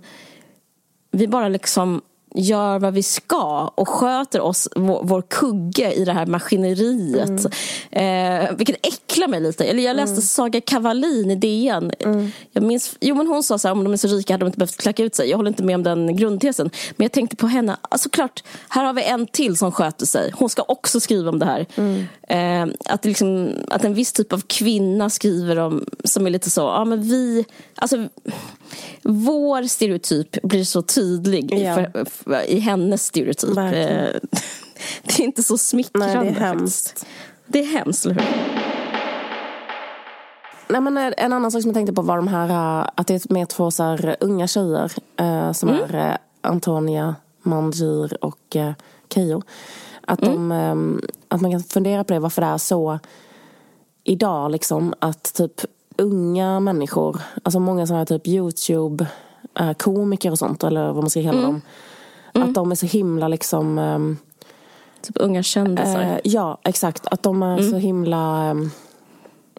[1.11, 2.03] vi bara liksom
[2.35, 7.47] gör vad vi ska och sköter oss, vår, vår kugge i det här maskineriet.
[7.91, 8.45] Mm.
[8.45, 9.65] Eh, vilket äcklar mig lite.
[9.65, 10.23] Eller jag läste mm.
[10.23, 11.93] Saga Kavalin i DN.
[11.99, 12.33] Mm.
[12.53, 14.47] Jag minns, jo, men hon sa så här, om de är så rika hade de
[14.47, 15.31] inte behövt klacka ut sig.
[15.31, 16.71] Jag håller inte med om den grundtesen.
[16.97, 20.33] Men jag tänkte på henne, alltså klart, här har vi en till som sköter sig.
[20.35, 21.67] Hon ska också skriva om det här.
[21.75, 22.07] Mm.
[22.29, 26.61] Eh, att, liksom, att en viss typ av kvinna skriver om, som är lite så,
[26.61, 28.09] ja men vi, alltså
[29.03, 31.75] vår stereotyp blir så tydlig ja.
[31.75, 33.57] för, för, i hennes stereotyp.
[33.57, 34.07] Verkligen.
[34.07, 34.21] Eh,
[35.03, 36.15] det är inte så smickrande.
[36.15, 36.89] Nej, det är hemskt.
[36.89, 37.07] Faktiskt.
[37.47, 38.25] Det är hemskt, eller hur?
[40.69, 43.07] Nej, men eh, en annan sak som jag tänkte på var de här, eh, att
[43.07, 45.95] det är med två så här, unga tjejer uh, som mm.
[45.95, 48.73] är Antonia Manjir och uh,
[49.15, 49.43] Keyyo.
[50.07, 50.49] Att, mm.
[50.49, 52.99] de, um, att man kan fundera på det, varför det är så
[54.05, 55.61] idag liksom att typ
[55.97, 61.39] unga människor, alltså många sådana här typ Youtube-komiker och sånt, eller vad man ska kalla
[61.39, 61.45] mm.
[61.45, 61.63] dem.
[62.35, 62.49] Mm.
[62.49, 63.79] Att de är så himla liksom...
[63.79, 64.19] Um,
[65.03, 66.01] typ unga kändisar?
[66.01, 67.07] Uh, ja, exakt.
[67.07, 67.71] Att de är mm.
[67.71, 68.51] så himla...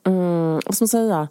[0.03, 1.27] Um, vad ska man säga?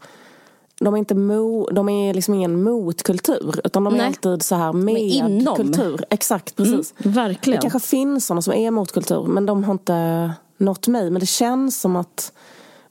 [0.81, 4.03] De är, inte mo, de är liksom ingen motkultur, utan de Nej.
[4.03, 6.05] är alltid så här med kultur.
[6.11, 6.95] Exakt, precis.
[6.99, 7.61] Mm, verkligen.
[7.61, 11.11] Det kanske finns sådana som är motkultur, men de har inte nått mig.
[11.11, 12.33] Men det känns som att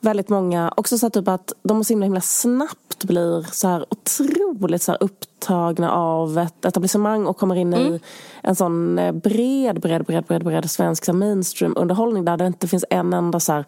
[0.01, 4.81] väldigt många, också så typ att de så himla, himla snabbt blir så här otroligt
[4.81, 7.93] så här upptagna av ett etablissemang och kommer in mm.
[7.93, 7.99] i
[8.43, 13.13] en sån eh, bred, bred, bred, bred, bred svensk mainstream-underhållning där det inte finns en
[13.13, 13.65] enda så här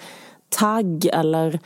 [0.49, 1.59] tagg eller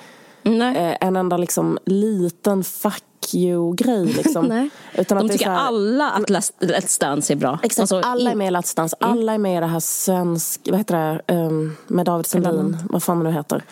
[0.43, 3.03] eh, en enda liksom liten fuck
[3.33, 4.05] you-grej.
[4.05, 4.69] Liksom.
[4.93, 7.59] Utan de tycker här, alla att Let's Dance är bra.
[7.63, 8.95] Exakt, alltså, alla är med i Let's Dance.
[8.99, 9.11] Mm.
[9.11, 13.03] Alla är med i det här svensk, vad heter det, um, med David Sundin, vad
[13.03, 13.63] fan det nu heter.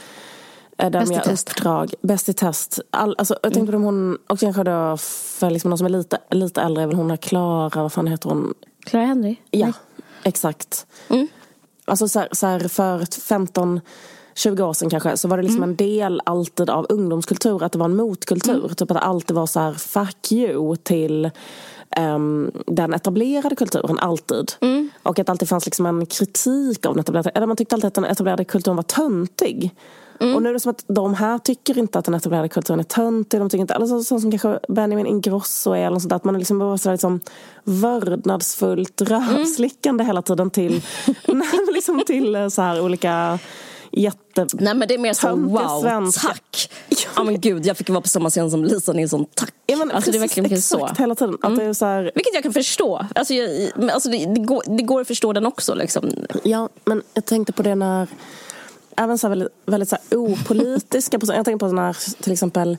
[0.78, 1.50] Där Bäst i test.
[1.50, 1.94] Uppdrag.
[2.02, 2.80] Bäst i test.
[2.90, 3.82] All, alltså, jag tänkte mm.
[3.82, 4.98] på hon, och kanske då
[5.40, 8.08] för liksom någon som är lite, lite äldre, är väl hon här Klara, vad fan
[8.08, 8.54] heter hon?
[8.86, 9.36] Clara Henry?
[9.52, 9.74] Ja, Nej.
[10.24, 10.86] exakt.
[11.08, 11.28] Mm.
[11.86, 13.82] Alltså så här, så här, för 15
[14.36, 15.70] 20 år sedan kanske, så var det liksom mm.
[15.70, 18.66] en del alltid av ungdomskultur, att det var en motkultur.
[18.66, 18.76] Mm.
[18.76, 21.32] Typ att det alltid var så här, fuck you till
[22.00, 24.52] um, den etablerade kulturen, alltid.
[24.62, 24.90] Mm.
[25.04, 27.88] Och att det alltid fanns liksom en kritik av den etablerade, eller man tyckte alltid
[27.88, 29.76] att den etablerade kulturen var töntig.
[30.19, 30.36] Mm.
[30.36, 32.84] Och nu är det som att de här tycker inte att den etablerade kulturen är
[32.84, 33.39] töntig.
[33.39, 35.86] De tycker inte, eller så, så som kanske Benjamin Ingrosso är.
[35.86, 37.19] Eller sånt där, att man är liksom bara så liksom
[37.63, 40.08] vördnadsfullt rövslickande mm.
[40.08, 40.82] hela tiden till,
[41.73, 43.39] liksom till eh, så här olika
[43.95, 44.47] jätte...
[44.54, 46.28] Nej men det är mer så wow, svenska.
[46.28, 46.71] tack!
[47.15, 49.54] Ja oh, men gud, jag fick vara på samma scen som Lisa Nilsson, tack!
[49.65, 51.01] Ja, men alltså, det är verkligen exakt så.
[51.01, 51.36] hela tiden.
[51.36, 51.60] Att mm.
[51.60, 52.12] det är så här...
[52.15, 53.06] Vilket jag kan förstå.
[53.15, 55.73] Alltså, jag, alltså det, det, går, det går att förstå den också.
[55.73, 56.12] Liksom.
[56.43, 58.08] Ja, men jag tänkte på det när
[58.97, 61.38] även så väldigt, väldigt så opolitiska personer.
[61.38, 62.77] Jag tänker på när till exempel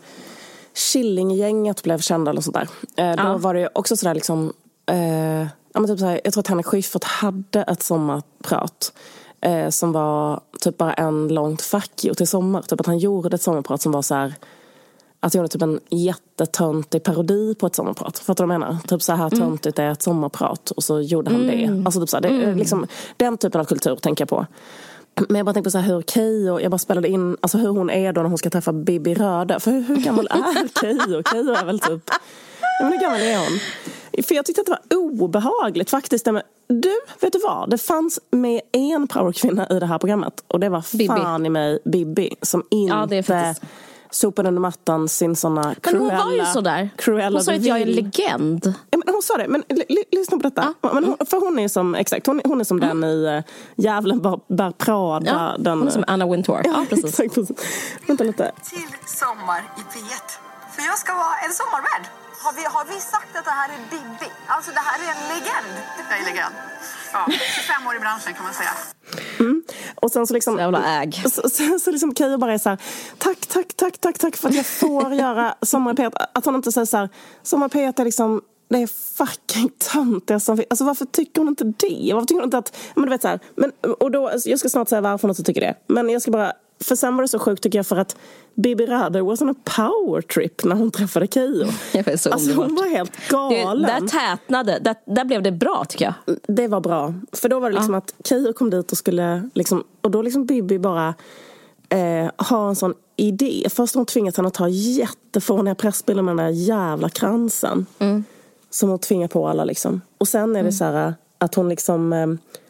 [0.74, 2.68] Killinggänget blev kända eller sånt där.
[2.96, 4.52] Eh, då var det också sådär liksom
[4.86, 8.92] eh, ja, men typ så jag tror att Henrik Schyffert hade ett sommarprat
[9.40, 12.62] eh, som var typ bara en långt fuck you till sommar.
[12.62, 14.34] Typ att han gjorde ett sommarprat som var så här
[15.20, 18.18] att han gjorde typ en jättetöntig parodi på ett sommarprat.
[18.18, 18.78] Fattar du vad jag menar?
[18.88, 19.40] Typ så här mm.
[19.40, 21.82] töntigt är ett sommarprat och så gjorde han mm.
[21.82, 21.86] det.
[21.86, 22.58] Alltså typ så här, det, mm.
[22.58, 24.46] liksom, den typen av kultur tänker jag på.
[25.28, 27.68] Men jag bara tänkte på så här hur Keyyo, jag bara spelade in alltså hur
[27.68, 29.60] hon är då när hon ska träffa Bibi Röde.
[29.60, 31.22] För hur, hur gammal är Keyyo?
[31.32, 32.10] Keyyo är väl typ,
[32.78, 33.58] ja men hur gammal är hon?
[34.24, 36.24] För jag tyckte att det var obehagligt faktiskt.
[36.68, 37.70] Du, vet du vad?
[37.70, 40.44] Det fanns med en powerkvinna i det här programmet.
[40.48, 41.06] Och det var Bibi.
[41.06, 42.34] fan i mig Bibi.
[42.42, 43.06] Som inte ja,
[44.16, 46.00] sopade under mattan sin såna Cruella.
[46.00, 46.90] Men hon var ju sådär.
[46.96, 48.74] Cruella hon sa att jag är en legend.
[48.90, 49.64] Ja, men hon sa det, men
[50.10, 50.74] lyssna på detta.
[50.80, 50.90] Ja.
[50.94, 53.00] Men hon, för hon är som, exakt, hon, hon är som mm.
[53.00, 53.42] den i uh,
[53.76, 55.26] Djävulen bär Prada.
[55.26, 56.60] Ja, den, hon är som Anna Wintour.
[56.64, 57.20] Ja, ja precis.
[57.20, 57.56] Exakt, precis.
[58.06, 58.52] Vänta lite.
[58.62, 60.46] Till Sommar i P1.
[60.74, 62.25] För jag ska vara en sommarvärd.
[62.44, 64.30] Har vi, har vi sagt att det här är Bibi?
[64.46, 65.72] Alltså det här är en legend.
[66.10, 66.54] Jag är legend.
[67.12, 68.74] Ja, 25 år i branschen kan man säga.
[69.38, 69.62] Mm.
[69.94, 70.54] Och sen så liksom...
[70.54, 71.12] Så jävla äg.
[71.30, 72.78] Så, så, så liksom Keyyo bara är så här,
[73.18, 76.12] tack, tack, tack, tack, tack för att jag får göra Sommar i P1.
[76.34, 77.08] Att hon inte säger så här,
[77.42, 81.64] Sommar i P1 är liksom det är fucking töntiga som Alltså varför tycker hon inte
[81.64, 82.10] det?
[82.14, 82.76] Varför tycker hon inte att...
[82.94, 85.42] Men du vet så här, men, och då, jag ska snart säga varför hon inte
[85.42, 85.74] tycker det.
[85.86, 88.16] Men jag ska bara för sen var det så sjukt tycker jag för att
[88.54, 91.66] Bibi Rada was on a power trip när hon träffade Keyyo.
[92.06, 93.82] alltså hon var helt galen.
[93.82, 96.36] Det, där tätnade, där, där blev det bra tycker jag.
[96.46, 97.14] Det var bra.
[97.32, 97.98] För då var det liksom ja.
[97.98, 101.14] att Keyyo kom dit och skulle liksom, och då liksom Bibi bara
[101.88, 103.66] eh, ha en sån idé.
[103.70, 107.86] Först har hon tvingat henne att ta jättefåniga pressbilder med den där jävla kransen.
[107.98, 108.24] Mm.
[108.70, 110.00] Som hon tvingar på alla liksom.
[110.18, 110.72] Och sen är det mm.
[110.72, 112.26] så här att hon liksom eh,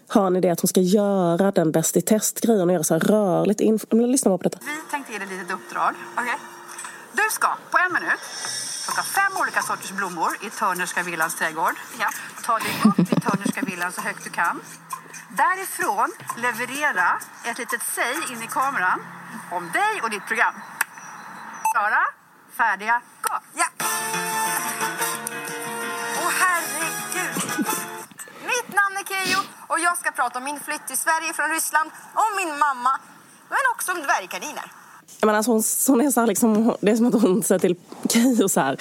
[0.08, 3.00] har en idé att hon ska göra den Bäst i test-grejen och göra så här
[3.00, 3.86] rörligt info.
[3.96, 4.58] Lyssna bara på detta.
[4.60, 5.94] Vi tänkte ge dig ett litet uppdrag.
[6.12, 6.38] Okay.
[7.12, 8.20] Du ska på en minut
[8.84, 11.76] plocka fem olika sorters blommor i Törnerska villans trädgård.
[12.00, 12.08] Ja.
[12.46, 14.60] Ta dig upp i Törnerska villan så högt du kan.
[15.42, 16.10] Därifrån
[16.44, 17.08] leverera
[17.48, 18.98] ett litet säg in i kameran
[19.56, 20.54] om dig och ditt program.
[21.72, 22.02] Klara,
[22.56, 23.00] färdiga,
[29.70, 32.92] och jag ska prata om min flytt till Sverige från Ryssland, om min mamma,
[33.48, 34.66] men också om dvärgkaniner.
[35.22, 37.76] Men alltså hon, hon är så här liksom, det är som att hon säger till
[38.08, 38.76] Keyyo så här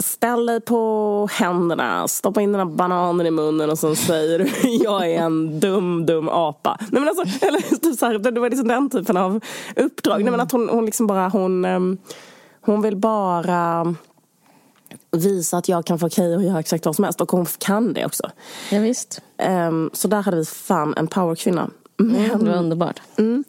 [0.00, 4.48] Ställ dig på händerna, stoppa in den här bananen i munnen och så säger du
[4.84, 6.76] jag är en dum, dum apa.
[6.80, 9.40] Nej, men alltså, eller, typ så här, det var liksom den typen av
[9.76, 10.14] uppdrag.
[10.14, 10.24] Mm.
[10.24, 11.98] Nej, men att hon, hon liksom bara, hon, ehm,
[12.60, 13.94] hon vill bara
[15.10, 17.20] visa att jag kan få okej att göra exakt vad som helst.
[17.20, 18.30] Och hon kan det också.
[18.70, 19.20] Ja, visst.
[19.68, 21.70] Um, så där hade vi fan en powerkvinna.
[21.96, 23.00] Men, mm, det var underbart.
[23.16, 23.44] Mm,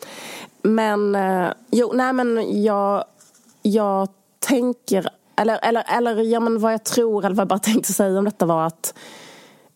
[0.62, 3.04] men, uh, jo, nej men jag,
[3.62, 7.94] jag tänker, eller, eller, eller ja, men vad jag tror, eller vad jag bara tänkte
[7.94, 8.94] säga om detta var att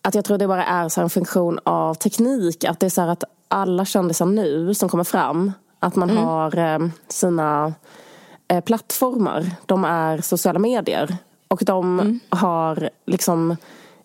[0.04, 2.64] att jag tror det bara är så en funktion av teknik.
[2.64, 6.24] Att det är så att alla kändisar nu som kommer fram, att man mm.
[6.24, 7.74] har eh, sina
[8.48, 9.50] eh, plattformar.
[9.66, 11.16] De är sociala medier.
[11.54, 12.20] Och de mm.
[12.28, 13.56] har liksom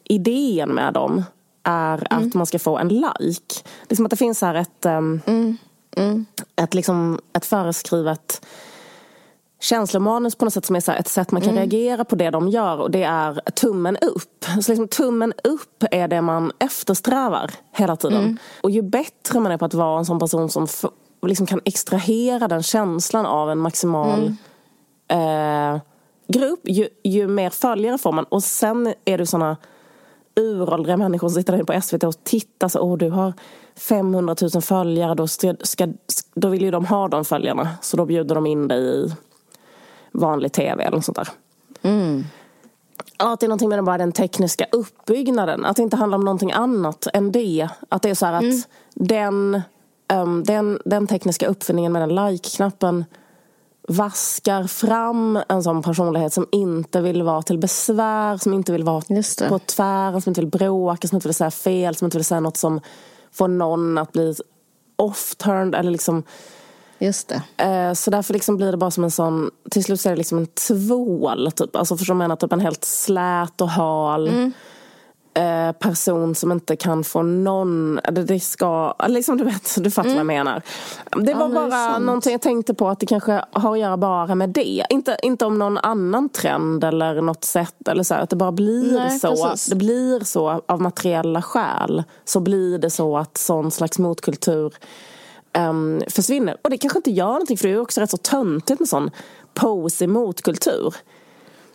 [0.04, 1.24] idén med dem
[1.64, 2.28] är mm.
[2.28, 3.56] att man ska få en like.
[3.88, 5.22] Det är som att det finns här ett, um,
[5.96, 6.26] mm.
[6.56, 8.46] ett, liksom, ett föreskrivet
[9.60, 11.62] känslomanus på något sätt som är så ett sätt man kan mm.
[11.62, 14.46] reagera på det de gör och det är tummen upp.
[14.62, 18.24] Så liksom, tummen upp är det man eftersträvar hela tiden.
[18.24, 18.38] Mm.
[18.64, 20.68] Och ju bättre man är på att vara en sån person som
[21.22, 24.38] liksom kan extrahera den känslan av en maximal
[25.10, 25.76] mm.
[25.76, 25.82] eh,
[26.34, 28.24] grupp, ju, ju mer följare får man.
[28.24, 29.58] Och sen är det såna
[30.36, 33.34] uråldriga människor som sitter där på SVT och tittar så, åh du har
[33.76, 35.88] 500 000 följare, då, ska,
[36.34, 37.70] då vill ju de ha de följarna.
[37.82, 39.14] Så då bjuder de in dig i
[40.12, 41.30] vanlig tv eller något sånt där.
[41.82, 42.24] Mm.
[43.18, 45.66] Att det är någonting med bara den tekniska uppbyggnaden.
[45.66, 47.70] Att det inte handlar om någonting annat än det.
[47.90, 48.62] Att det är så här att mm.
[48.94, 49.62] den
[50.14, 53.06] um, den, den tekniska uppfinningen med den like-knappen
[53.90, 59.02] vaskar fram en sån personlighet som inte vill vara till besvär, som inte vill vara
[59.50, 62.40] på tvären, som inte vill bråka, som inte vill säga fel, som inte vill säga
[62.40, 62.82] något som
[63.32, 64.36] får någon att bli
[64.98, 66.24] off-turned eller liksom
[67.02, 67.64] Just det.
[67.64, 70.18] Eh, så därför liksom blir det bara som en sån, till slut så är det
[70.18, 71.76] liksom en tvål typ.
[71.76, 72.36] Alltså förstår du menar?
[72.36, 74.28] Typ en helt slät och hal.
[74.28, 74.52] Mm.
[75.40, 80.10] Eh, person som inte kan få någon, det, det ska, liksom du vet, du fattar
[80.10, 80.28] mm.
[80.28, 80.46] vad jag mm.
[80.46, 80.62] menar.
[81.26, 83.98] Det var ja, bara det någonting jag tänkte på att det kanske har att göra
[83.98, 84.86] bara med det.
[84.90, 88.94] Inte, inte om någon annan trend eller något sätt eller så, att det bara blir
[88.94, 89.28] Nej, så.
[89.28, 89.66] Precis.
[89.66, 92.04] Det blir så av materiella skäl.
[92.26, 94.74] Så blir det så att sån slags motkultur
[95.58, 96.58] um, försvinner.
[96.62, 99.12] Och det kanske inte gör någonting för det är också rätt så töntigt med sån
[99.54, 100.96] pose motkultur.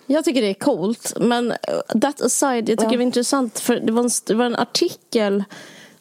[0.07, 1.13] Jag tycker det är coolt.
[1.21, 2.91] Men uh, that aside, jag tycker ja.
[2.91, 5.45] det var intressant för det var, en, det var en artikel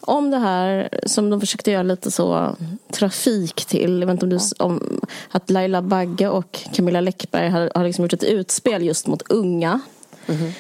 [0.02, 2.56] om det här som de försökte göra lite så
[2.92, 4.00] trafik till.
[4.00, 8.06] Jag vet inte om, du, om att Laila Bagge och Camilla Läckberg har, har liksom
[8.06, 9.80] gjort ett utspel just mot unga.
[10.28, 10.52] Mm -hmm.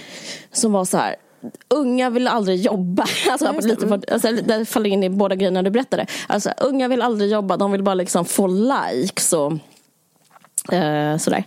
[0.51, 1.15] Som var så här
[1.67, 3.05] unga vill aldrig jobba.
[3.31, 6.05] Alltså, ja, lite för, alltså, det faller in i båda grejerna du berättade.
[6.27, 9.53] Alltså, unga vill aldrig jobba, de vill bara liksom få likes och
[10.71, 11.43] eh, sådär.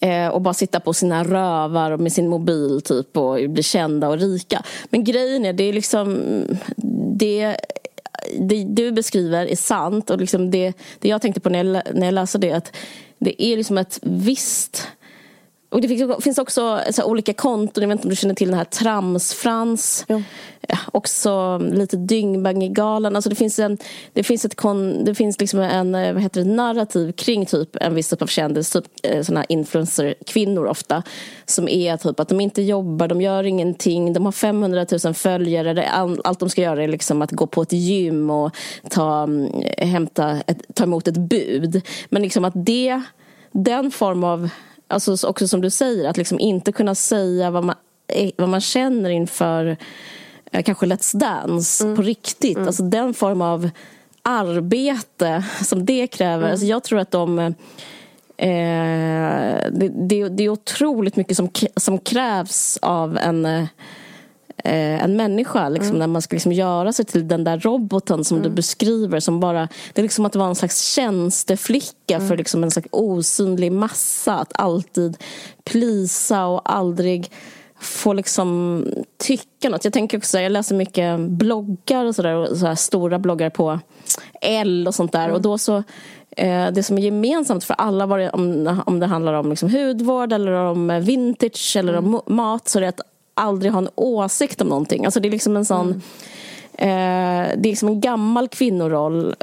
[0.00, 4.18] Eh, och bara sitta på sina rövar med sin mobil typ och bli kända och
[4.18, 4.62] rika.
[4.90, 6.20] Men grejen är, det är liksom
[7.18, 7.56] det
[8.38, 12.06] det du beskriver är sant och liksom det, det jag tänkte på när jag, när
[12.06, 12.76] jag läste det att
[13.18, 14.88] det är liksom ett visst
[15.68, 15.88] och det
[16.22, 20.04] finns också så olika konton, jag vet inte om du känner till den här Tramsfrans.
[20.08, 20.22] Ja.
[20.92, 23.16] också lite Dyngbaggegalan.
[23.16, 23.78] Alltså det finns, en,
[24.12, 27.94] det finns, ett kon, det finns liksom en vad heter det, narrativ kring typ en
[27.94, 31.02] viss typ av kändis, typ eh, såna influencer-kvinnor ofta.
[31.46, 35.88] Som är typ att de inte jobbar, de gör ingenting, de har 500 000 följare.
[36.24, 38.56] Allt de ska göra är liksom att gå på ett gym och
[38.90, 41.82] ta, mm, hämta ett, ta emot ett bud.
[42.08, 43.02] Men liksom att det,
[43.52, 44.48] den form av
[44.88, 47.76] alltså också som du säger, att liksom inte kunna säga vad man,
[48.08, 49.76] eh, vad man känner inför
[50.52, 51.96] eh, kanske Let's Dance mm.
[51.96, 52.56] på riktigt.
[52.56, 52.66] Mm.
[52.66, 53.70] Alltså den form av
[54.22, 56.36] arbete som det kräver.
[56.36, 56.50] Mm.
[56.50, 57.50] Alltså jag tror att de eh,
[59.72, 63.68] det, det, det, är otroligt mycket som, som krävs av en
[64.64, 65.68] eh, en människa.
[65.68, 65.98] Liksom, mm.
[65.98, 68.48] När man ska liksom göra sig till den där roboten som mm.
[68.48, 69.20] du beskriver.
[69.20, 72.28] Som bara, det är liksom att vara en slags tjänsteflicka mm.
[72.28, 74.34] för liksom en slags osynlig massa.
[74.34, 75.16] Att alltid
[75.64, 77.30] plisa och aldrig
[77.80, 78.84] få liksom
[79.18, 79.84] tycka något.
[79.84, 82.54] Jag tänker också, jag läser mycket bloggar och sådär.
[82.54, 83.80] Så stora bloggar på
[84.40, 85.24] L och sånt där.
[85.24, 85.34] Mm.
[85.34, 85.82] Och då så
[86.36, 90.52] eh, det som är gemensamt för alla, om, om det handlar om liksom hudvård eller
[90.52, 92.20] om vintage eller om mm.
[92.26, 93.00] mat, så är det att
[93.36, 95.04] aldrig ha en åsikt om någonting.
[95.04, 95.86] Alltså det är liksom en sån...
[95.86, 96.00] Mm.
[96.78, 99.34] Eh, det är liksom en gammal kvinnoroll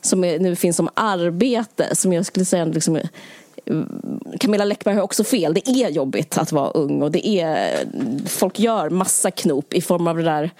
[0.00, 3.00] som är, nu finns som arbete som jag skulle säga liksom,
[4.40, 5.54] Camilla Läckberg har också fel.
[5.54, 7.86] Det är jobbigt att vara ung och det är
[8.26, 10.50] folk gör massa knop i form av det där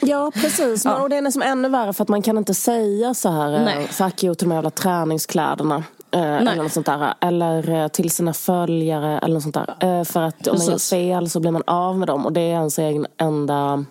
[0.00, 0.84] Ja, precis.
[0.84, 1.02] Ja.
[1.02, 3.64] Och det är nästan ännu värre för att man kan inte säga så här eh,
[3.64, 3.86] Nej.
[3.86, 5.84] fuck you till de jävla träningskläderna.
[6.10, 7.14] Eh, eller något sånt där.
[7.20, 9.76] Eller eh, till sina följare eller något sånt där.
[9.80, 12.40] Eh, för att om man gör fel så blir man av med dem och det
[12.40, 13.84] är ens egen enda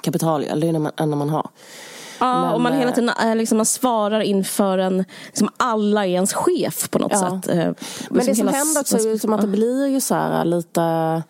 [0.00, 1.48] kapital, eller det är det enda man har.
[2.18, 6.34] Ja, Men, och man hela tiden liksom, man svarar inför en, liksom alla är ens
[6.34, 7.40] chef på något ja.
[7.42, 7.56] sätt.
[8.10, 10.44] Men liksom det som händer också är ju som att det blir ju så här
[10.44, 11.22] lite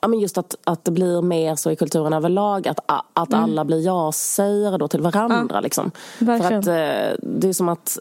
[0.00, 2.80] ja, men just att, att det blir mer så i kulturen överlag att,
[3.12, 3.44] att mm.
[3.44, 5.54] alla blir ja-sägare då till varandra.
[5.54, 5.90] Ja, liksom.
[6.18, 7.98] För att eh, det är som att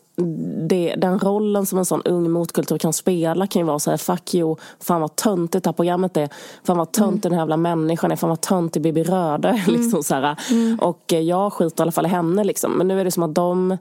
[0.67, 3.97] det, den rollen som en sån ung motkultur kan spela kan ju vara så här,
[3.97, 6.29] fuck you, fan vad töntigt det här programmet är,
[6.63, 7.19] fan vad tönt mm.
[7.19, 9.61] den här jävla människan är, fan vad töntig Bibi Röde mm.
[9.67, 10.39] liksom så här.
[10.51, 10.79] Mm.
[10.79, 12.71] Och eh, jag skiter i alla fall i henne liksom.
[12.71, 13.77] Men nu är det som att de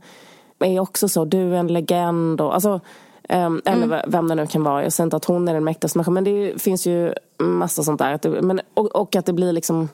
[0.58, 2.80] är också så, du är en legend och alltså
[3.32, 4.00] Um, eller mm.
[4.06, 4.82] vem det nu kan vara.
[4.82, 6.14] Jag säger inte att hon är den mäktigaste människan.
[6.14, 8.12] Men det finns ju massa sånt där.
[8.12, 9.88] Att det, men, och, och, att det blir liksom...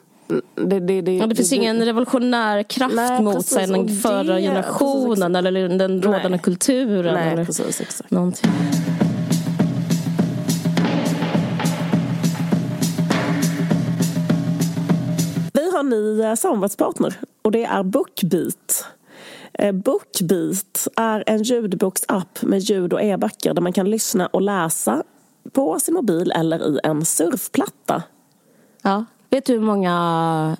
[0.55, 4.39] Det, det, det, ja, det finns ingen revolutionär kraft nej, mot precis, sig, den förra
[4.39, 6.39] generationen precis, eller den rådande nej.
[6.39, 7.13] kulturen.
[7.13, 8.11] Nej, eller precis, exakt.
[8.11, 8.51] Någonting.
[15.53, 18.94] Vi har en ny eh, samarbetspartner och det är Bookbeat.
[19.59, 25.03] Eh, Bookbeat är en ljudboksapp med ljud och e-böcker där man kan lyssna och läsa
[25.51, 28.03] på sin mobil eller i en surfplatta.
[28.81, 29.05] Ja.
[29.29, 30.57] Vet du hur många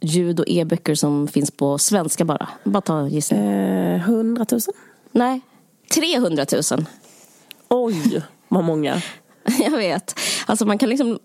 [0.00, 2.48] ljud och e-böcker som finns på svenska bara?
[2.64, 3.40] Bara ta gissning.
[3.40, 4.60] Eh, 100 000?
[5.12, 5.40] Nej,
[5.94, 6.86] 300 000.
[7.68, 9.02] Oj, vad många.
[9.58, 10.14] Jag vet.
[10.46, 11.18] Alltså man kan liksom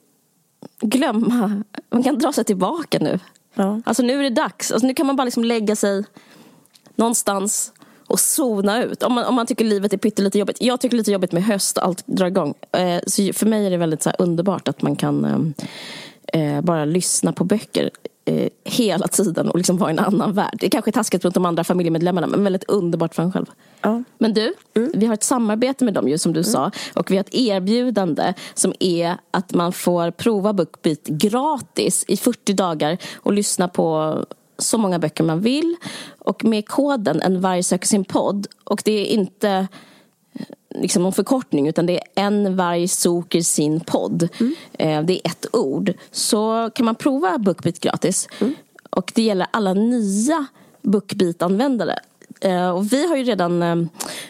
[0.81, 1.63] glömma.
[1.89, 3.19] Man kan dra sig tillbaka nu.
[3.53, 3.81] Ja.
[3.85, 4.71] Alltså nu är det dags.
[4.71, 6.05] Alltså nu kan man bara liksom lägga sig
[6.97, 7.71] någonstans
[8.07, 9.03] och zona ut.
[9.03, 10.57] Om man, om man tycker livet är pyttelite jobbigt.
[10.59, 12.53] Jag tycker lite jobbigt med höst och allt drar igång.
[12.71, 16.85] Eh, så för mig är det väldigt så underbart att man kan eh, eh, bara
[16.85, 17.89] lyssna på böcker
[18.25, 20.57] eh, hela tiden och liksom vara i en annan värld.
[20.59, 23.45] Det är kanske är taskigt mot de andra familjemedlemmarna men väldigt underbart för en själv.
[23.81, 24.03] Ja.
[24.17, 24.91] Men du, mm.
[24.95, 26.51] vi har ett samarbete med dem ju som du mm.
[26.51, 32.17] sa och vi har ett erbjudande som är att man får prova BookBeat gratis i
[32.17, 34.17] 40 dagar och lyssna på
[34.57, 35.75] så många böcker man vill
[36.19, 39.67] och med koden En varg söker sin podd och det är inte
[40.75, 44.29] liksom någon förkortning utan det är en varg soker sin podd.
[44.39, 44.55] Mm.
[44.73, 45.93] Eh, det är ett ord.
[46.11, 48.27] Så kan man prova BookBeat gratis.
[48.39, 48.53] Mm.
[48.89, 50.45] Och det gäller alla nya
[50.81, 51.99] BookBeat-användare.
[52.41, 53.75] Eh, och vi har ju redan eh,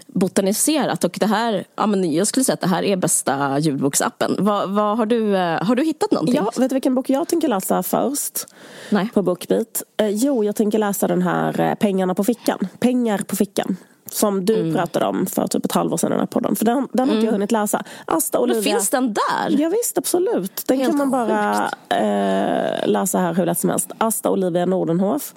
[0.07, 4.35] botaniserat och det här, ja, men jag skulle säga att det här är bästa ljudboksappen.
[4.39, 5.33] Vad, vad har, du,
[5.65, 6.35] har du hittat någonting?
[6.35, 8.45] Ja, vet du vilken bok jag tänker läsa först?
[8.89, 9.09] Nej.
[9.13, 9.83] På BookBeat?
[10.09, 12.67] jo, jag tänker läsa den här Pengarna på fickan.
[12.79, 13.77] Pengar på fickan.
[14.11, 14.73] Som du mm.
[14.73, 16.55] pratade om för typ ett halvår sedan i den här podden.
[16.55, 17.33] För den, den har inte jag mm.
[17.33, 17.83] hunnit läsa.
[18.05, 18.61] Asta Olivia.
[18.63, 19.61] Men finns den där?
[19.61, 20.63] Ja, visst, absolut.
[20.67, 23.91] Den Helt kan man bara eh, läsa här hur lätt som helst.
[23.97, 25.33] Asta Olivia Nordenhof.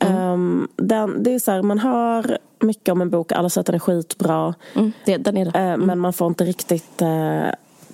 [0.00, 0.32] Mm.
[0.32, 3.66] Um, den, det är så här, man hör mycket om en bok, alla säger att
[3.66, 4.54] den är skitbra.
[4.74, 5.72] Mm, det, den är det.
[5.72, 7.50] Uh, men man får inte riktigt uh,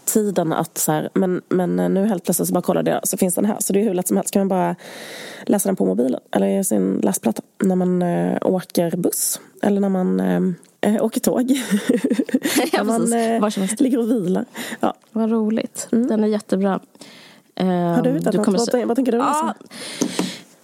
[0.07, 3.35] tiden att så här, men, men nu helt plötsligt så bara kollade jag så finns
[3.35, 3.57] den här.
[3.61, 4.33] Så det är hur lätt som helst.
[4.33, 4.77] kan man bara
[5.47, 9.89] läsa den på mobilen eller i sin läsplatta när man äh, åker buss eller när
[9.89, 10.21] man
[10.81, 11.51] äh, åker tåg.
[12.73, 14.45] när man äh, ligger och vilar.
[14.81, 14.95] Ja.
[15.13, 15.89] Vad roligt.
[15.93, 16.09] Mm.
[16.09, 16.81] Den är jättebra.
[17.59, 18.73] Har du hittat något?
[18.73, 19.19] Vad, vad tänker du?
[19.19, 19.55] Ja,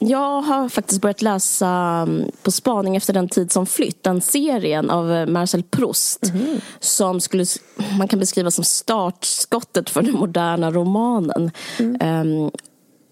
[0.08, 4.90] jag har faktiskt börjat läsa mm, På spaning efter den tid som flytt, den serien
[4.90, 6.60] av eh, Marcel Proust mm.
[6.80, 7.44] som skulle,
[7.98, 11.50] man kan beskriva som startskottet för den moderna romanen.
[11.78, 12.26] Mm.
[12.26, 12.50] Um,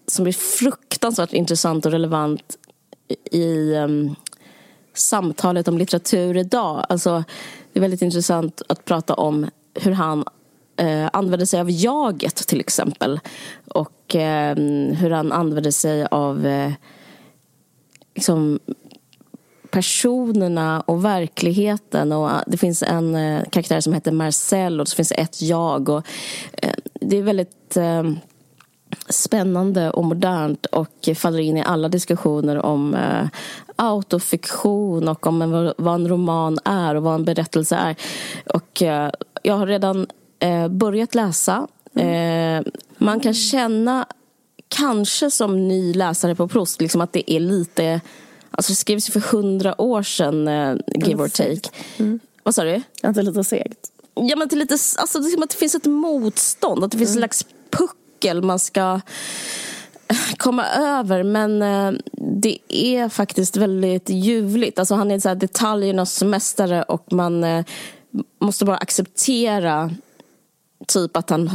[0.07, 2.57] som är fruktansvärt intressant och relevant
[3.31, 4.15] i um,
[4.93, 6.85] samtalet om litteratur idag.
[6.89, 7.23] Alltså,
[7.73, 10.25] det är väldigt intressant att prata om hur han
[10.77, 13.19] eh, använder sig av jaget till exempel.
[13.75, 14.55] Och eh,
[14.95, 16.71] hur han använder sig av eh,
[18.15, 18.59] liksom,
[19.71, 22.11] personerna och verkligheten.
[22.11, 25.89] Och det finns en eh, karaktär som heter Marcel och så finns ett jag.
[25.89, 26.05] Och,
[26.53, 28.03] eh, det är väldigt eh,
[29.09, 33.27] spännande och modernt och faller in i alla diskussioner om eh,
[33.75, 37.95] autofiktion och om en, vad en roman är och vad en berättelse är.
[38.53, 39.11] Och eh,
[39.43, 40.07] jag har redan
[40.39, 41.67] eh, börjat läsa.
[41.95, 42.63] Mm.
[43.01, 44.05] Man kan känna,
[44.67, 48.01] kanske som ny läsare på Proust, liksom att det är lite...
[48.51, 51.69] Alltså det skrevs ju för hundra år sedan, eh, give or take.
[51.97, 52.19] Mm.
[52.43, 52.81] Vad sa du?
[53.03, 53.91] Att det är lite segt.
[54.13, 57.09] Ja, men det, är lite, alltså, det, att det finns ett motstånd, att det finns
[57.09, 57.23] mm.
[57.23, 59.01] en slags puckel man ska
[60.37, 61.23] komma över.
[61.23, 61.99] Men eh,
[62.41, 64.79] det är faktiskt väldigt ljuvligt.
[64.79, 67.65] Alltså, han är så här detaljernas mästare och man eh,
[68.39, 69.91] måste bara acceptera
[70.87, 71.51] typ att han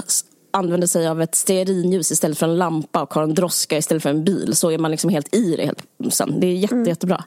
[0.57, 4.11] använder sig av ett stearinljus istället för en lampa och har en droska istället för
[4.11, 5.75] en bil så är man liksom helt i det
[6.11, 6.41] sen.
[6.41, 6.89] Det är jätte, mm.
[6.89, 7.25] jättebra.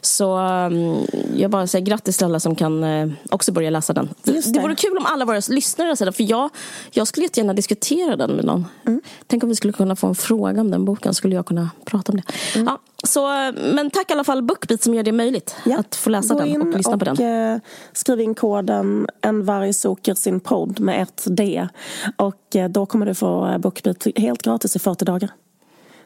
[0.00, 1.06] Så um,
[1.36, 4.08] jag bara säger grattis till alla som kan uh, också börja läsa den.
[4.22, 4.52] Det.
[4.52, 6.50] det vore kul om alla våra lyssnare läser den för jag,
[6.90, 8.66] jag skulle jättegärna diskutera den med någon.
[8.86, 9.00] Mm.
[9.26, 12.12] Tänk om vi skulle kunna få en fråga om den boken, skulle jag kunna prata
[12.12, 12.24] om det.
[12.54, 12.66] Mm.
[12.66, 15.78] Ja, så, men tack i alla fall Bookbeat som gör det möjligt ja.
[15.78, 17.52] att få läsa Gå den och lyssna och, på den.
[17.54, 17.60] Eh,
[17.92, 21.68] skriv in koden En varg soker sin podd med ett D.
[22.16, 25.30] Och eh, då kommer du få eh, Bookbeat helt gratis i 40 dagar.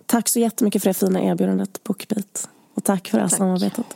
[0.06, 2.48] Tack så jättemycket för det fina erbjudandet Bookbeat.
[2.74, 3.38] Och tack för det här tack.
[3.38, 3.86] samarbetet.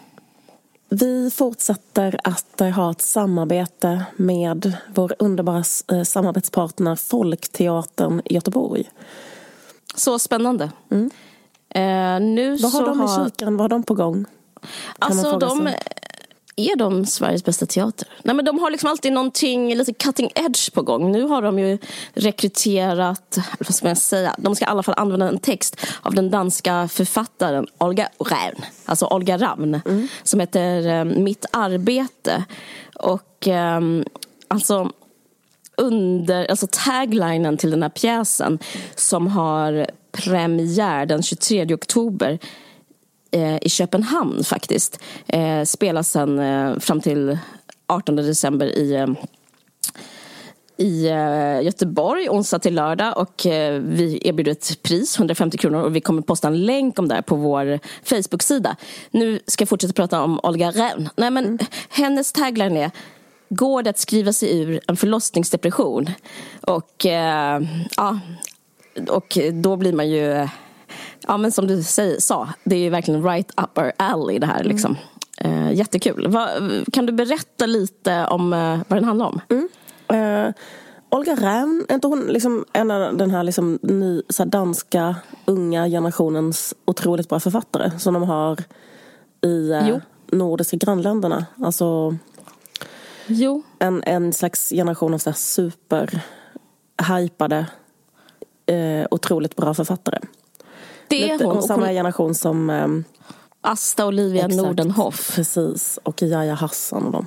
[0.89, 5.65] Vi fortsätter att ha ett samarbete med vår underbara
[6.05, 8.91] samarbetspartner Folkteatern i Göteborg.
[9.95, 10.71] Så spännande.
[10.91, 11.11] Mm.
[11.69, 13.25] Eh, nu vad har de i har...
[13.25, 13.57] kikaren?
[13.57, 14.27] Vad har de på gång?
[14.99, 15.75] alltså de...
[16.57, 18.09] Är de Sveriges bästa teater?
[18.23, 21.13] Nej, men de har liksom alltid någonting lite cutting edge på gång.
[21.13, 21.79] Nu har de ju
[22.15, 26.31] rekryterat, vad ska man säga, de ska i alla fall använda en text av den
[26.31, 30.09] danska författaren Olga Ravn, alltså Olga Ravn, mm.
[30.23, 32.45] som heter eh, Mitt arbete.
[32.95, 33.81] Och eh,
[34.49, 34.91] alltså
[35.77, 38.59] under, alltså taglinen till den här pjäsen
[38.97, 42.39] som har premiär den 23 oktober
[43.63, 45.01] i Köpenhamn faktiskt.
[45.27, 47.39] Eh, spelas sen eh, fram till
[47.87, 49.07] 18 december i eh,
[50.77, 55.97] i eh, Göteborg onsdag till lördag och eh, vi erbjuder ett pris, 150 kronor och
[55.97, 58.77] vi kommer posta en länk om det här på vår Facebook-sida.
[59.11, 61.09] Nu ska jag fortsätta prata om Olga Rävn.
[61.17, 61.59] Nej men mm.
[61.89, 62.91] hennes tagline är
[63.49, 66.11] Går det att skriva sig ur en förlossningsdepression?
[66.61, 67.63] Och eh,
[67.97, 68.19] ja,
[69.09, 70.49] och då blir man ju,
[71.29, 74.47] ja men som du säger, sa, det är ju verkligen right up our alley det
[74.47, 74.97] här liksom.
[75.39, 76.29] Eh, jättekul.
[76.29, 76.49] Va,
[76.93, 79.41] kan du berätta lite om eh, vad den handlar om?
[79.49, 79.69] Mm.
[80.09, 80.55] Eh,
[81.09, 85.87] Olga Rävn, är inte hon liksom en av den här, liksom, ny, här danska unga
[85.89, 88.59] generationens otroligt bra författare som de har
[89.45, 89.97] i eh,
[90.33, 91.47] nordiska grannländerna?
[91.63, 92.17] Alltså,
[93.27, 93.63] jo.
[93.79, 96.23] En, en slags generation av så super
[97.09, 97.67] hypade,
[98.67, 100.19] eh, otroligt bra författare.
[101.09, 101.55] Det är Lite, hon.
[101.55, 102.89] hon samma generation som eh,
[103.61, 105.37] Asta Olivia exakt, Nordenhoff.
[105.37, 107.27] Precis, och Jaja Hassan och dem.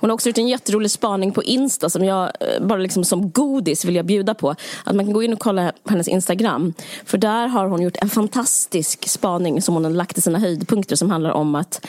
[0.00, 3.30] Hon har också gjort en jätterolig spaning på Insta som jag eh, bara liksom som
[3.30, 4.50] godis vill jag bjuda på.
[4.84, 6.74] Att man kan gå in och kolla på hennes Instagram.
[7.04, 10.96] För där har hon gjort en fantastisk spaning som hon har lagt i sina höjdpunkter
[10.96, 11.86] som handlar om att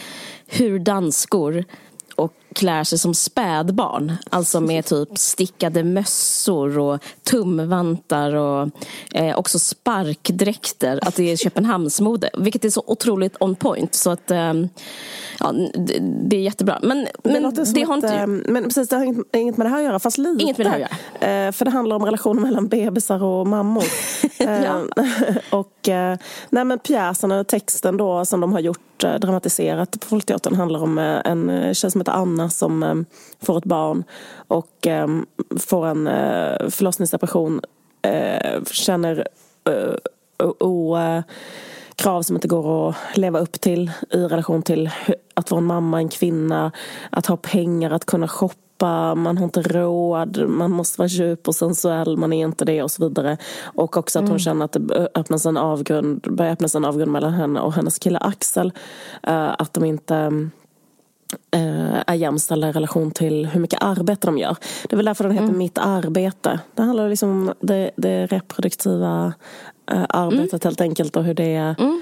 [0.48, 1.91] hur danskor och
[2.56, 4.14] klär sig som spädbarn.
[4.30, 8.70] Alltså med typ stickade mössor och tumvantar och
[9.14, 11.00] eh, också sparkdräkter.
[11.02, 12.30] Att det är Köpenhamnsmode.
[12.38, 13.96] Vilket är så otroligt on point.
[13.96, 14.54] Så att, eh,
[15.40, 16.00] ja, det,
[16.30, 16.80] det, är jättebra.
[16.82, 18.28] Men, men det, det har ett, inte...
[18.28, 20.00] Men precis, det har inget, inget med det här att göra.
[20.00, 20.44] Fast lite.
[20.44, 20.92] Inget med det här att
[21.22, 21.48] göra.
[21.48, 23.84] Eh, för det handlar om relationen mellan bebisar och mammor.
[24.38, 24.84] ja.
[25.58, 25.90] och
[26.50, 31.74] nej, men pjäsen, texten då som de har gjort dramatiserat på Folkteatern handlar om en
[31.74, 32.96] tjej som heter Anna som eh,
[33.42, 34.04] får ett barn
[34.48, 35.08] och eh,
[35.60, 37.62] får en eh, förlossningsdepression.
[38.72, 39.28] känner
[40.60, 40.98] o,
[41.96, 44.90] krav som inte går att leva upp till i relation till
[45.34, 46.72] att vara en mamma, en kvinna,
[47.10, 48.62] att ha pengar, att kunna shoppa
[49.16, 52.92] man har inte råd, man måste vara djup och sensuell, man är inte det och
[52.92, 53.38] så vidare.
[53.64, 54.40] Och också att hon mm.
[54.40, 58.20] känner att det öppnas en avgrund, börjar öppnas en avgrund mellan henne och hennes kille
[58.20, 58.72] Axel.
[59.22, 60.50] Att de inte
[61.52, 64.56] är jämställda i relation till hur mycket arbete de gör.
[64.84, 65.58] Det är väl därför den heter mm.
[65.58, 66.60] Mitt arbete.
[66.76, 69.34] Det handlar liksom om det, det reproduktiva
[69.92, 70.70] eh, arbetet mm.
[70.70, 72.02] helt enkelt och hur det mm.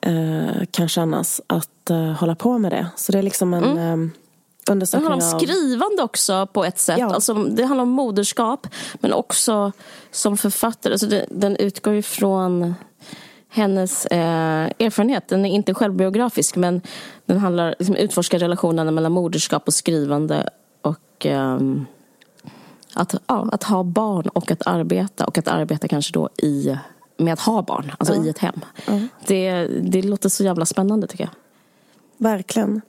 [0.00, 2.86] eh, kan kännas att eh, hålla på med det.
[2.96, 4.04] Så det är liksom en mm.
[4.04, 4.10] eh,
[4.70, 6.98] undersökning Det handlar om skrivande också på ett sätt.
[6.98, 7.14] Ja.
[7.14, 9.72] Alltså, det handlar om moderskap men också
[10.10, 10.92] som författare.
[10.92, 12.74] Alltså det, den utgår ju från
[13.54, 15.28] hennes eh, erfarenhet.
[15.28, 16.80] Den är inte självbiografisk men
[17.26, 20.48] den handlar, liksom, utforskar relationerna mellan moderskap och skrivande
[20.82, 21.58] och eh,
[22.94, 26.76] att, ja, att ha barn och att arbeta och att arbeta kanske då i,
[27.16, 28.24] med att ha barn, alltså ja.
[28.24, 28.60] i ett hem.
[28.86, 29.00] Ja.
[29.26, 31.32] Det, det låter så jävla spännande tycker jag.
[32.16, 32.80] Verkligen.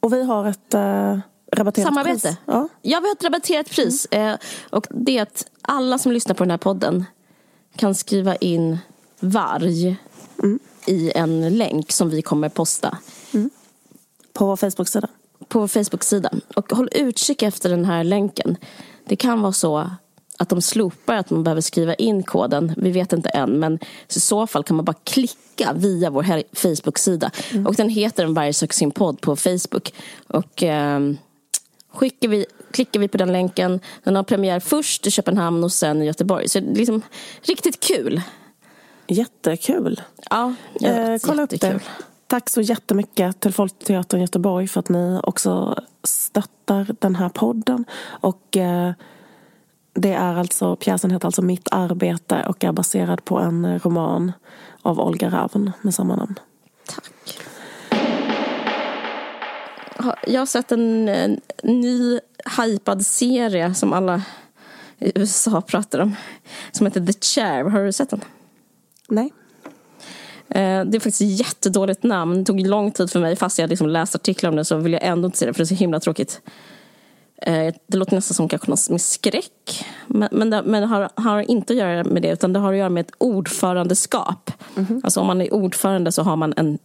[0.00, 1.18] Och vi har ett eh,
[1.52, 2.28] rabatterat Samarbete.
[2.28, 2.36] pris.
[2.46, 2.68] Ja.
[2.82, 4.06] ja, vi har ett rabatterat pris.
[4.10, 4.28] Mm.
[4.28, 4.38] Eh,
[4.70, 7.04] och det är att alla som lyssnar på den här podden
[7.76, 8.78] kan skriva in
[9.22, 9.96] varg
[10.42, 10.58] mm.
[10.86, 12.98] i en länk som vi kommer posta.
[13.34, 13.50] Mm.
[14.32, 15.08] På vår Facebook-sida?
[15.48, 16.30] På vår Facebook-sida.
[16.56, 18.56] Och håll utkik efter den här länken.
[19.04, 19.90] Det kan vara så
[20.38, 22.74] att de slopar att man behöver skriva in koden.
[22.76, 27.30] Vi vet inte än, men i så fall kan man bara klicka via vår Facebook-sida.
[27.52, 27.66] Mm.
[27.66, 29.94] Och den heter En varg söker sin podd på Facebook.
[30.26, 31.00] Och eh,
[31.92, 33.80] skickar vi, klickar vi på den länken.
[34.04, 36.48] Den har premiär först i Köpenhamn och sen i Göteborg.
[36.48, 37.02] Så det är liksom
[37.42, 38.22] riktigt kul.
[39.06, 40.00] Jättekul.
[40.30, 41.80] Ja, eh, kolla upp det.
[42.26, 47.84] Tack så jättemycket till Folkteatern Göteborg för att ni också stöttar den här podden.
[48.04, 48.92] Och eh,
[49.94, 54.32] det är alltså, pjäsen heter alltså Mitt arbete och är baserad på en roman
[54.82, 56.38] av Olga Ravn med samma namn.
[56.86, 57.12] Tack.
[60.26, 62.20] Jag har sett en, en ny
[62.58, 64.22] hypad serie som alla
[64.98, 66.16] i USA pratar om.
[66.72, 67.64] Som heter The Chair.
[67.64, 68.20] Har du sett den?
[69.12, 69.32] Nej.
[70.48, 72.38] Eh, det är faktiskt ett jättedåligt namn.
[72.38, 73.36] Det tog lång tid för mig.
[73.36, 75.58] Fast jag liksom läst artiklar om det så vill jag ändå inte se det för
[75.58, 76.40] det är så himla tråkigt.
[77.42, 79.86] Eh, det låter nästan som kanske något med skräck.
[80.06, 82.72] Men, men, det, men det har, har, inte att göra med det utan det har
[82.72, 84.50] att göra med ett ordförandeskap.
[84.76, 85.00] Mm -hmm.
[85.04, 86.78] Alltså om man är ordförande så har man en,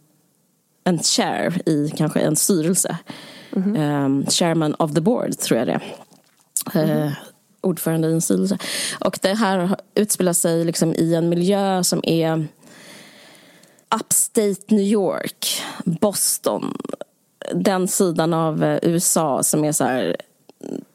[0.84, 2.96] en chair i kanske en styrelse.
[3.56, 4.04] Mm -hmm.
[4.04, 5.82] um, chairman of the board tror jag det är.
[6.74, 7.06] Mm -hmm.
[7.06, 7.12] uh,
[7.60, 8.58] ordförande i en styrelse.
[9.00, 12.46] Och det här utspelar sig liksom i en miljö som är
[13.94, 16.76] Upstate New York, Boston,
[17.54, 20.16] den sidan av eh, USA som är så här,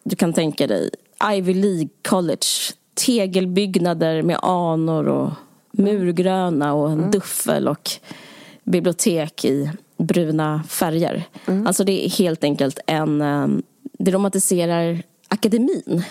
[0.04, 0.90] du kan tänka dig
[1.34, 2.46] Ivy League College,
[2.94, 5.32] tegelbyggnader med anor och
[5.72, 7.12] murgröna och en mm.
[7.12, 7.90] duffel och
[8.64, 11.24] bibliotek i bruna färger.
[11.46, 11.68] Mm.
[11.68, 13.48] Alltså det är helt enkelt en, eh,
[14.00, 16.04] det romantiserar akademin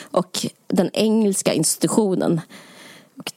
[0.00, 2.40] och den engelska institutionen.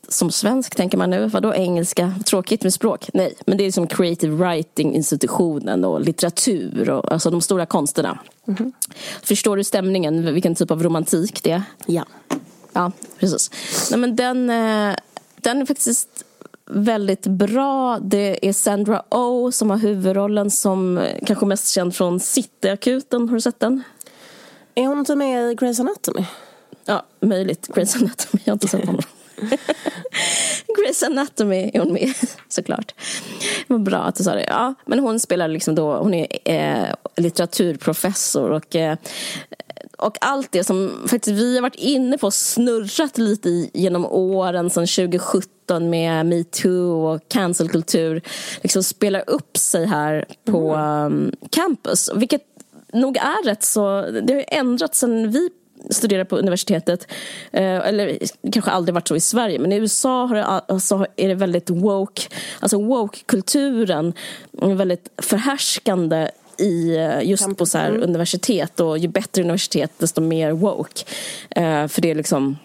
[0.08, 2.14] Som svensk tänker man nu, vadå engelska?
[2.26, 3.10] Tråkigt med språk?
[3.14, 8.20] Nej, men det är som creative writing-institutionen och litteratur och alltså de stora konsterna.
[8.48, 8.72] Mm -hmm.
[9.24, 11.64] Förstår du stämningen, vilken typ av romantik det är?
[11.86, 12.06] Ja.
[12.74, 13.52] Ja, precis.
[13.92, 14.96] Nej, men den, eh,
[15.36, 16.24] den är faktiskt
[16.66, 18.00] väldigt bra.
[18.00, 23.30] Det är Sandra Oh som har huvudrollen som eh, kanske mest känd från Cityakuten.
[23.30, 23.84] Har du sett den?
[24.76, 26.26] Är hon inte med i Grey's Anatomy?
[26.86, 27.70] Ja, möjligt.
[27.70, 28.42] Grey's Anatomy.
[28.44, 29.02] Jag har inte sett honom.
[30.78, 32.14] Grey's Anatomy är hon med
[32.50, 32.94] såklart.
[33.68, 34.46] Vad bra att du sa det.
[34.48, 38.98] Ja, men hon spelar liksom då, hon är eh, litteraturprofessor och eh,
[39.98, 44.70] och allt det som faktiskt vi har varit inne på snurrat lite i genom åren
[44.70, 48.22] sedan 2017 med metoo och cancelkultur
[48.62, 51.14] liksom spelar upp sig här på mm.
[51.14, 52.10] um, campus.
[52.16, 52.42] Vilket
[52.94, 55.50] nog är rätt så, det har ändrats sen vi
[55.90, 57.08] studerade på universitetet.
[57.52, 58.18] Eh, eller
[58.52, 61.70] kanske aldrig varit så i Sverige, men i USA har det, alltså, är det väldigt
[61.70, 62.22] woke.
[62.60, 64.14] Alltså woke-kulturen
[64.62, 68.04] är väldigt förhärskande i eh, just på så här, mm.
[68.04, 71.04] universitet och ju bättre universitet desto mer woke.
[71.50, 72.58] Eh, för det är liksom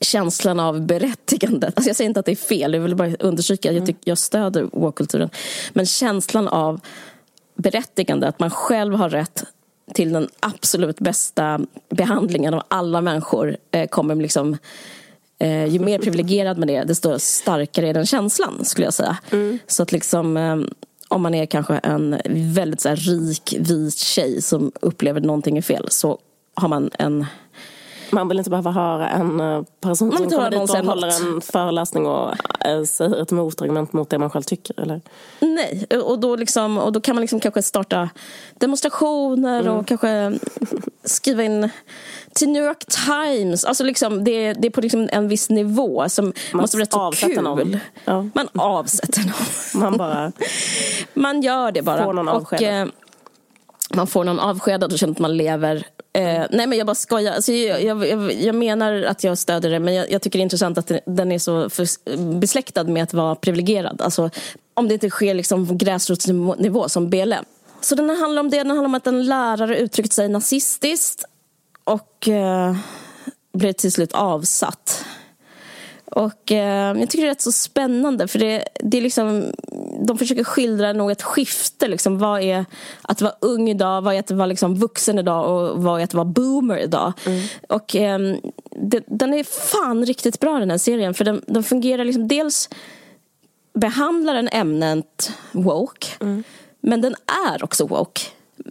[0.00, 1.66] känslan av berättigande.
[1.66, 4.00] Alltså jag säger inte att det är fel, jag vill bara understryka att jag, tycker,
[4.04, 5.30] jag stöder woke-kulturen.
[5.72, 6.80] Men känslan av
[7.54, 9.44] berättigande, att man själv har rätt
[9.94, 14.56] till den absolut bästa behandlingen av alla människor eh, kommer liksom
[15.38, 19.18] eh, ju mer privilegierad man är, desto starkare är den känslan, skulle jag säga.
[19.30, 19.58] Mm.
[19.66, 20.56] Så att liksom, eh,
[21.08, 22.20] om man är kanske en
[22.54, 26.18] väldigt så här, rik, vit tjej som upplever någonting är fel, så
[26.54, 27.26] har man en
[28.12, 32.06] man vill inte behöva höra en eh, person som kommer dit och håller en föreläsning
[32.06, 32.34] och
[32.66, 34.80] äh, säger ett motargument mot det man själv tycker.
[34.80, 35.00] Eller?
[35.40, 38.10] Nej, och då, liksom, och då kan man liksom kanske starta
[38.54, 39.74] demonstrationer mm.
[39.74, 40.32] och kanske
[41.04, 41.70] skriva in
[42.32, 43.64] till New York Times.
[43.64, 46.92] Alltså liksom, det, det är på liksom en viss nivå som man måste vara rätt
[46.92, 47.42] så kul.
[47.42, 47.76] Någon.
[48.04, 48.26] Ja.
[48.34, 49.82] Man avsätter någon.
[49.82, 50.32] man bara...
[51.14, 52.04] man gör det bara.
[52.04, 52.62] Får någon avskedad.
[52.62, 52.86] Och, eh,
[53.94, 57.32] man får någon avskedad och känner att man lever Eh, nej men jag bara skojar.
[57.32, 60.44] Alltså, jag, jag, jag, menar att jag stöder det men jag, jag, tycker det är
[60.44, 61.86] intressant att den är så för,
[62.38, 64.02] besläktad med att vara privilegierad.
[64.02, 64.30] Alltså,
[64.74, 67.44] om det inte sker liksom på gräsrotsnivå som BLM.
[67.80, 68.56] Så den handlar om det.
[68.56, 71.24] Den handlar om att en lärare uttryckt sig nazistiskt
[71.84, 72.76] och eh,
[73.52, 75.04] blev till slut avsatt.
[76.04, 79.52] Och eh, jag tycker det är rätt så spännande för det, det är liksom
[80.06, 81.88] de försöker skildra nog ett skifte.
[81.88, 82.18] Liksom.
[82.18, 82.64] Vad är
[83.02, 86.14] att vara ung idag, vad är att vara liksom vuxen idag och vad är att
[86.14, 87.12] vara boomer idag.
[87.26, 87.46] Mm.
[87.68, 88.18] Och eh,
[88.70, 92.68] det, den är fan riktigt bra den här serien för den, den fungerar liksom dels
[93.74, 96.44] behandlar den ämnet woke mm.
[96.80, 97.14] men den
[97.50, 98.20] är också woke.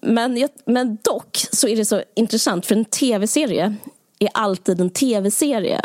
[0.02, 3.76] Men, men dock så är det så intressant för en tv-serie
[4.22, 5.82] är alltid en tv-serie.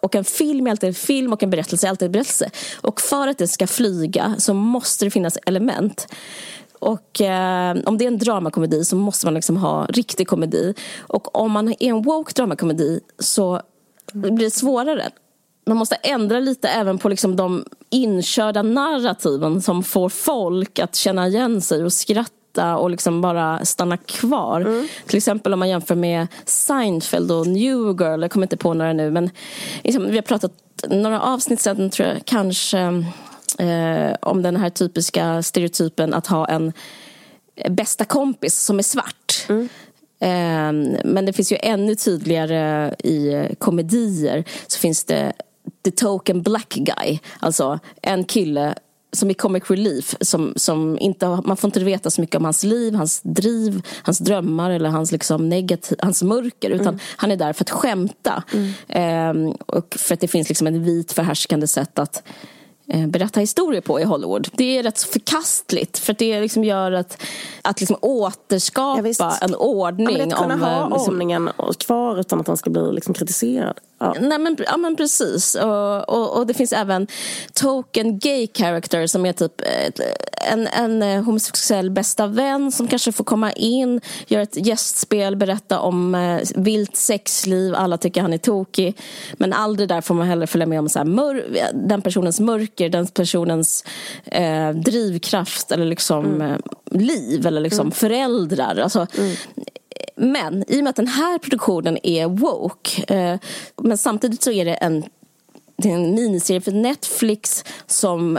[0.00, 2.50] Och en film är alltid en film och en berättelse är alltid en berättelse.
[2.80, 6.06] Och för att det ska flyga så måste det finnas element.
[6.78, 10.74] Och eh, om det är en dramakomedi så måste man liksom ha riktig komedi.
[10.98, 13.62] Och om man är en woke dramakomedi så
[14.12, 15.10] blir det svårare.
[15.66, 21.28] Man måste ändra lite även på liksom de inkörda narrativen som får folk att känna
[21.28, 24.60] igen sig och skratta fortsätta och liksom bara stanna kvar.
[24.60, 24.88] Mm.
[25.06, 28.92] Till exempel om man jämför med Seinfeld och New Girl, jag kommer inte på några
[28.92, 29.30] nu men
[29.84, 30.52] liksom, vi har pratat
[30.88, 32.78] några avsnitt sedan tror jag kanske
[33.58, 36.72] eh, om den här typiska stereotypen att ha en
[37.70, 39.46] bästa kompis som är svart.
[39.48, 39.68] Mm.
[40.20, 45.32] Eh, men det finns ju ännu tydligare i komedier så finns det
[45.84, 47.18] the token black guy.
[47.40, 48.74] Alltså en kille
[49.18, 50.16] som i Comic Relief.
[50.20, 54.18] Som, som inte, man får inte veta så mycket om hans liv, hans driv, hans
[54.18, 56.70] drömmar eller hans, liksom negativ, hans mörker.
[56.70, 57.00] Utan mm.
[57.16, 58.42] han är där för att skämta.
[58.52, 58.72] Mm.
[58.88, 62.22] Ehm, och för att det finns liksom ett vit förhärskande sätt att
[62.88, 64.48] eh, berätta historier på i Hollywood.
[64.52, 67.22] Det är rätt förkastligt för det liksom gör att,
[67.62, 70.08] att liksom återskapa ja, en ordning.
[70.10, 73.14] Ja, men att kunna om, ha liksom, ordningen kvar utan att den ska bli liksom
[73.14, 73.78] kritiserad.
[73.98, 74.14] Ja.
[74.20, 75.54] Nej, men, ja, men precis.
[75.54, 77.06] Och, och, och, det finns även
[77.52, 79.62] token gay character som är typ
[80.52, 85.80] en, en eh, homosexuell bästa vän som kanske får komma in, göra ett gästspel, berätta
[85.80, 87.74] om eh, vilt sexliv.
[87.74, 88.96] Alla tycker han är tokig.
[89.32, 91.44] Men aldrig där får man heller följa med om så mör,
[91.74, 93.84] den personens mörker, den personens
[94.24, 96.50] eh, drivkraft eller liksom mm.
[96.50, 96.58] Eh,
[96.90, 97.92] liv eller liksom mm.
[97.92, 98.76] föräldrar.
[98.76, 99.36] Alltså, mm.
[100.18, 103.38] Men i och med att den här produktionen är woke eh,
[103.82, 105.04] men samtidigt så är det en,
[105.76, 108.38] det är en miniserie för Netflix som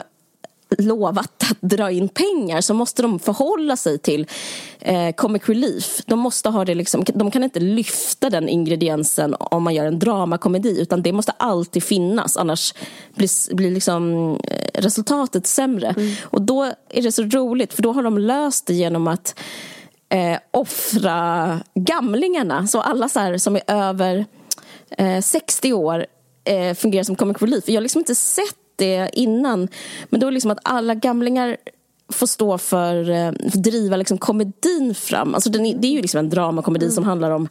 [0.78, 4.28] lovat att dra in pengar så måste de förhålla sig till
[4.80, 6.02] eh, comic relief.
[6.06, 10.00] De, måste ha det liksom, de kan inte lyfta den ingrediensen om man gör en
[10.00, 12.74] dramakomedi utan det måste alltid finnas annars
[13.16, 15.88] blir, blir liksom, eh, resultatet sämre.
[15.88, 16.16] Mm.
[16.24, 19.40] Och då är det så roligt för då har de löst det genom att
[20.10, 22.68] eh, offra gamlingarna.
[22.68, 24.26] Så alla så här, som är över
[24.98, 26.06] eh, 60 år
[26.44, 27.64] eh, fungerar som comic relief.
[27.68, 29.68] Jag har liksom inte sett det innan.
[30.10, 31.58] Men då är det liksom att alla gamlingar
[32.12, 35.36] får stå för, eh, för driva liksom komedin fram.
[35.36, 36.96] Alltså den, det är ju liksom en dramakomedi mm.
[36.96, 37.50] som handlar om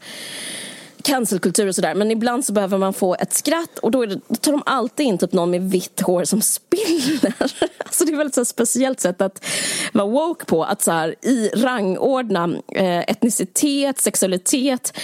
[1.02, 1.94] cancelkultur och sådär.
[1.94, 5.06] Men ibland så behöver man få ett skratt och då, det, då tar de alltid
[5.06, 7.34] in typ någon med vitt hår som spiller.
[7.78, 9.44] Alltså det är väldigt så speciellt sätt att
[9.92, 10.64] vara woke på.
[10.64, 14.98] Att så här, i rangordna eh, etnicitet, sexualitet,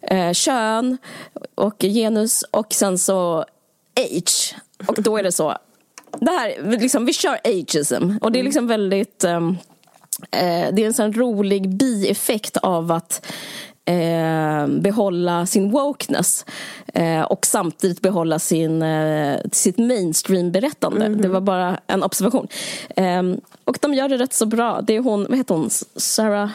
[0.00, 0.98] eh, kön
[1.54, 3.44] och genus och sen så
[3.96, 4.54] age.
[4.86, 5.56] Och då är det så.
[6.20, 9.58] Det här, liksom, vi kör ageism och det är liksom väldigt um,
[10.30, 13.26] eh, det är en sån rolig bieffekt av att
[13.88, 16.44] eh, behålla sin wokeness
[16.94, 21.06] eh, och samtidigt behålla sin, eh, sitt mainstream-berättande.
[21.06, 21.22] Mm -hmm.
[21.22, 22.48] Det var bara en observation.
[22.96, 23.22] Eh,
[23.64, 24.80] och de gör det rätt så bra.
[24.80, 26.50] Det är hon, vad heter hon, Sarah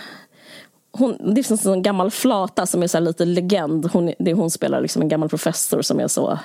[0.98, 3.90] hon, det finns en gammal flata som är så lite legend.
[3.94, 6.40] Hon, det är hon spelar liksom en gammal professor som är så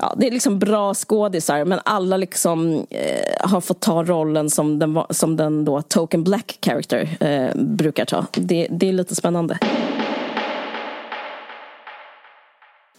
[0.00, 4.78] ja, det är liksom bra skådisar men alla liksom eh, har fått ta rollen som
[4.78, 8.26] den, som den då token black character eh, brukar ta.
[8.32, 9.58] Det, det är lite spännande.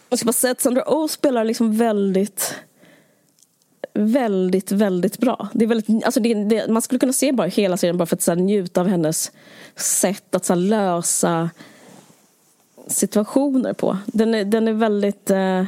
[0.10, 2.56] Jag ska bara säga att Sandra Oh spelar liksom väldigt
[3.94, 5.50] väldigt, väldigt bra.
[5.54, 8.16] Det är väldigt, alltså det, det, man skulle kunna se bara hela serien bara för
[8.16, 9.32] att så här, njuta av hennes
[9.76, 11.50] sätt att så här, lösa
[12.88, 13.98] situationer på.
[14.06, 15.64] Den är, den är väldigt eh,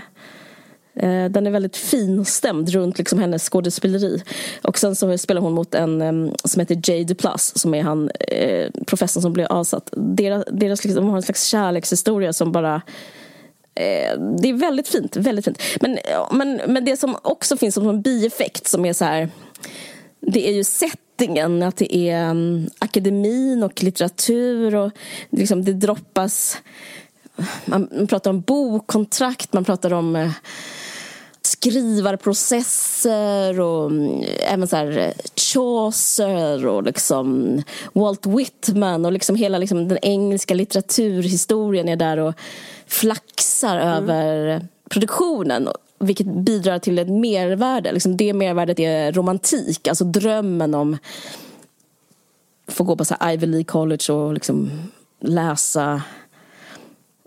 [0.95, 4.23] Eh, den är väldigt finstämd runt liksom hennes skådespeleri.
[4.61, 8.69] Och sen så spelar hon mot en som heter Jay Duplass som är han eh,
[8.85, 9.89] professorn som blev avsatt.
[9.91, 12.81] Deras, deras liksom, de har en slags kärlekshistoria som bara
[13.75, 15.61] eh, det är väldigt fint, väldigt fint.
[15.81, 15.99] Men,
[16.31, 19.29] men, men det som också finns som en bieffekt som är så här
[20.19, 24.91] det är ju settingen, att det är um, akademin och litteratur och
[25.29, 26.57] liksom det droppas
[27.65, 30.31] man pratar om bokkontrakt, man pratar om eh,
[31.43, 37.61] skrivarprocesser och mm, även så här eh, Chaucer och liksom
[37.93, 42.33] Walt Whitman och liksom hela liksom den engelska litteraturhistorien är där och
[42.87, 43.87] flaxar mm.
[43.87, 45.67] över produktionen
[45.99, 47.91] vilket bidrar till ett mervärde.
[47.91, 50.97] Liksom det mervärdet är romantik, alltså drömmen om
[52.67, 54.71] att få gå på så Ivy League College och liksom
[55.19, 56.01] läsa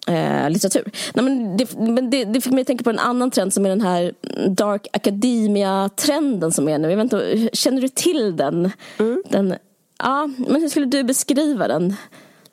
[0.07, 0.93] eh, litteratur.
[1.15, 3.67] Nej, men det, men det, det fick mig att tänka på en annan trend som
[3.67, 4.13] är den här
[4.49, 6.91] dark academia-trenden som är nu.
[6.91, 8.71] Jag vet inte, känner du till den?
[8.99, 9.23] Mm.
[9.29, 9.55] den?
[9.99, 11.97] Ja, men hur skulle du beskriva den?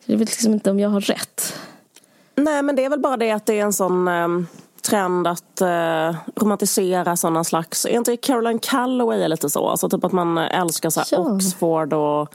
[0.05, 1.53] Jag vet liksom inte om jag har rätt.
[2.35, 4.27] Nej, men det är väl bara det att det är en sån eh,
[4.81, 7.85] trend att eh, romantisera sådana slags...
[7.85, 9.67] Är inte Caroline Calloway lite så?
[9.67, 11.17] Alltså typ att man älskar så ja.
[11.17, 12.33] Oxford och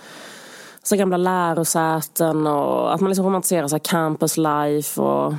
[0.88, 5.34] så gamla lärosäten och att man liksom romantiserar så campus life och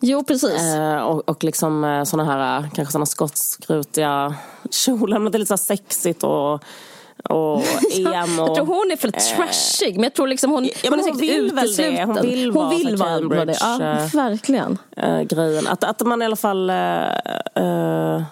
[0.00, 0.74] Jo, precis.
[0.74, 4.34] Eh, och, och liksom eh, såna här, kanske såna skottskrutiga
[4.70, 5.18] kjolar.
[5.18, 6.54] Men det är lite så sexigt och,
[7.24, 7.62] och
[7.94, 8.38] EM.
[8.38, 9.94] Och, jag tror hon är för eh, trashig.
[9.94, 12.04] Men jag tror liksom hon, ja, hon hon vill väl det.
[12.04, 13.44] Hon vill hon vara vill Cambridge.
[13.44, 13.56] Det.
[13.60, 14.78] Ja, eh, verkligen.
[14.96, 15.66] Äh, grejen.
[15.66, 16.70] Att, att man i alla fall...
[16.70, 18.22] Äh,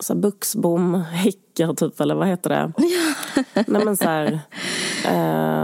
[0.00, 2.72] så här buxbom, häckar typ, eller vad heter det?
[3.66, 4.40] Nej men så här,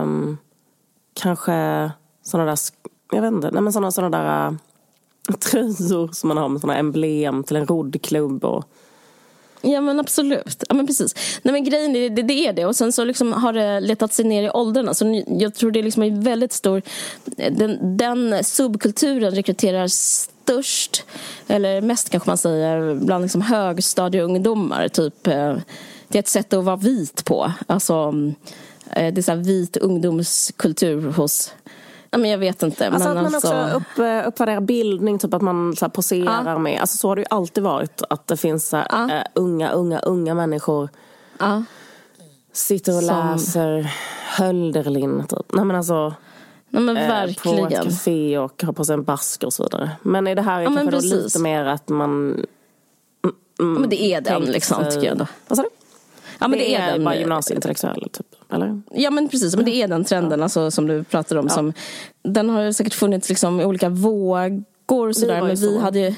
[0.03, 0.39] um,
[1.14, 1.91] kanske
[2.22, 2.59] sådana där,
[3.12, 4.57] jag vet inte, nej men sådana, sådana där uh,
[5.37, 8.64] tröjor som man har med sådana emblem till en roddklubb och
[9.63, 10.65] Ja men absolut.
[10.69, 11.15] Ja men precis.
[11.43, 14.13] Nej men grejen är, det, det är det och sen så liksom har det letat
[14.13, 14.95] sig ner i åldrarna.
[14.95, 16.83] Så jag tror det liksom är liksom en väldigt stor,
[17.51, 21.05] den, den subkulturen rekryterar störst,
[21.49, 24.89] eller mest kanske man säger, bland liksom högstadieungdomar.
[24.89, 25.57] Typ, eh,
[26.09, 27.53] det är ett sätt att vara vit på.
[27.67, 28.15] Alltså,
[28.91, 31.53] eh, det är så vit ungdomskultur hos
[32.15, 32.89] Ja, men jag vet inte.
[32.89, 33.49] Alltså men att man alltså...
[33.49, 36.59] också upp, eh, uppvärderar bildning, typ att man så här, poserar ja.
[36.59, 36.81] med.
[36.81, 38.03] Alltså så har det ju alltid varit.
[38.11, 39.17] Att det finns så här, ja.
[39.17, 40.89] uh, unga, unga, unga människor.
[41.39, 41.65] Ja.
[42.53, 43.29] Sitter och Som...
[43.33, 43.93] läser
[44.37, 45.53] Hölderlin, typ.
[45.53, 46.15] Nej men alltså.
[46.69, 47.69] Nej, men verkligen.
[47.69, 49.91] På ett café och har på sig en basker och så vidare.
[50.03, 52.45] Men är det här är ja, kanske då lite mer att man...
[53.61, 55.19] Mm, men det är den liksom, tycker jag.
[55.19, 55.27] Då.
[55.49, 55.69] Vad sa du?
[56.39, 58.82] Ja, men det, det är, är bara gymnasieintellektuell typ, eller?
[58.90, 60.44] Ja men precis, men det är den trenden ja.
[60.44, 61.46] alltså, som du pratade om.
[61.46, 61.55] Ja.
[61.55, 61.72] Som,
[62.22, 65.40] den har säkert funnits liksom, i olika vågor sådär.
[65.40, 66.14] Men vi så, hade ju,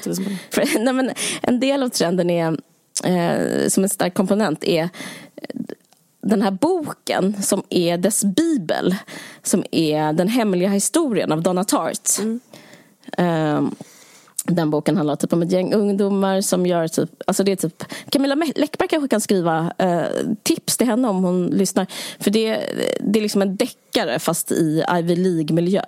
[0.49, 1.11] för, nej, men
[1.41, 2.57] En del av trenden är,
[3.03, 4.89] eh, som en stark komponent är
[6.21, 8.95] den här boken som är dess bibel.
[9.43, 12.19] Som är Den hemliga historien av Donna Tartt.
[12.19, 12.39] Mm.
[13.57, 13.75] Um,
[14.47, 17.83] den boken handlar typ om ett gäng ungdomar som gör typ, alltså det är typ
[18.09, 20.03] Camilla Läckberg kanske kan skriva eh,
[20.43, 21.87] tips till henne om hon lyssnar.
[22.19, 22.59] För det,
[22.99, 25.83] det är liksom en deckare fast i Ivy League-miljö.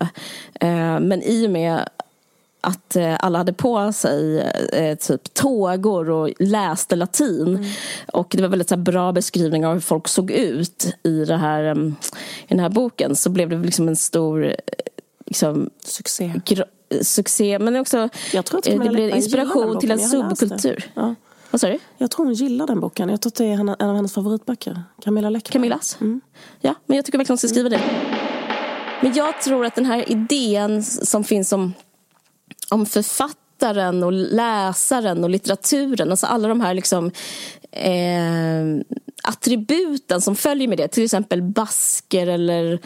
[0.60, 1.90] Eh, men i och med
[2.62, 4.40] att eh, alla hade på sig
[4.74, 7.48] eh, typ tågor och läste latin.
[7.48, 7.70] Mm.
[8.14, 11.38] Och det var väldigt så här, bra beskrivningar av hur folk såg ut i, det
[11.38, 11.96] här, um,
[12.44, 13.16] i den här boken.
[13.16, 14.56] Så blev det liksom en stor
[15.28, 16.42] liksom, succé.
[17.02, 17.60] succé.
[17.60, 20.92] Men också, jag tror att det blev inspiration till en subkultur.
[20.94, 21.16] Ja.
[21.52, 21.80] Vad sa du?
[21.98, 23.10] Jag tror hon gillar den boken.
[23.10, 24.84] Jag tror att det är en av hennes favoritböcker.
[25.04, 25.54] Camilla Läckberg.
[25.54, 25.98] Camillas?
[26.02, 26.22] Mm.
[26.62, 27.82] Ja, men jag tycker verkligen hon ska skriva det.
[29.02, 31.74] Men jag tror att den här idén som finns om
[32.70, 36.12] om författaren och läsaren och litteraturen.
[36.12, 37.12] Alltså alla de här liksom,
[37.72, 40.88] eh, attributen som följer med det.
[40.88, 42.80] Till exempel basker eller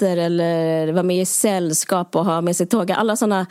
[0.00, 2.96] cigaretter eller vara med i sällskap och ha med sig tåga.
[2.96, 3.46] Alla sådana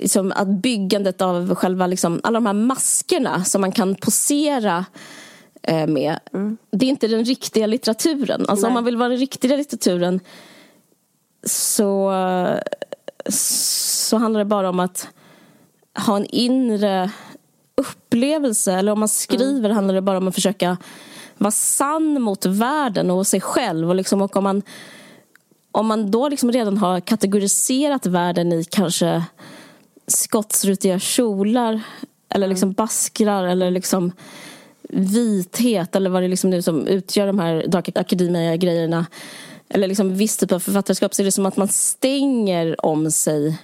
[0.00, 4.84] liksom, att byggandet av själva, liksom, alla de här maskerna som man kan posera
[5.62, 6.18] eh, med.
[6.32, 6.56] Mm.
[6.72, 8.46] Det är inte den riktiga litteraturen.
[8.48, 10.20] Alltså om man vill vara den riktiga litteraturen
[11.44, 12.12] så
[13.28, 15.08] så handlar det bara om att
[16.06, 17.10] ha en inre
[17.76, 18.72] upplevelse.
[18.72, 19.74] Eller om man skriver mm.
[19.74, 20.76] handlar det bara om att försöka
[21.38, 23.88] vara sann mot världen och sig själv.
[23.88, 24.62] Och, liksom, och om man,
[25.72, 29.24] om man då liksom redan har kategoriserat världen i kanske
[30.06, 31.82] skottsrutiga kjolar
[32.28, 32.74] eller liksom mm.
[32.74, 34.12] baskrar eller liksom
[34.88, 39.06] vithet eller vad det liksom nu som utgör de här Dark Academia-grejerna
[39.68, 43.58] eller liksom viss typ av författarskap så är det som att man stänger om sig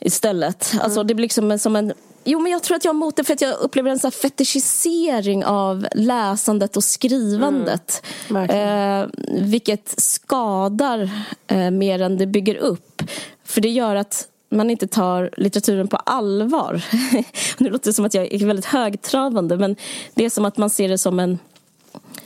[0.00, 0.72] istället.
[0.72, 0.84] Mm.
[0.84, 1.92] Alltså det blir liksom som en
[2.24, 4.10] Jo, men jag tror att jag är emot det för att jag upplever en så
[4.10, 8.06] fetischisering av läsandet och skrivandet.
[8.30, 9.08] Mm, eh,
[9.42, 11.10] vilket skadar
[11.46, 13.02] eh, mer än det bygger upp.
[13.44, 16.84] För det gör att man inte tar litteraturen på allvar.
[17.58, 19.76] nu låter det som att jag är väldigt högtravande men
[20.14, 21.38] det är som att man ser det som en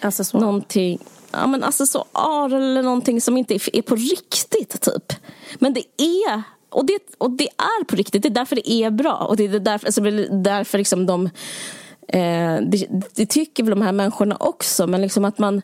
[0.00, 0.40] Accessoar.
[0.40, 0.98] någonting
[1.34, 4.80] ja, men accessoar eller någonting som inte är på riktigt.
[4.80, 5.12] typ.
[5.58, 6.42] Men det är
[6.74, 9.14] och det, och det är på riktigt, det är därför det är bra.
[9.14, 10.00] Och det är därför, alltså,
[10.30, 11.30] därför liksom de...
[12.08, 15.56] Eh, det, det, tycker väl de här människorna också, men liksom att man...
[15.56, 15.62] Eh,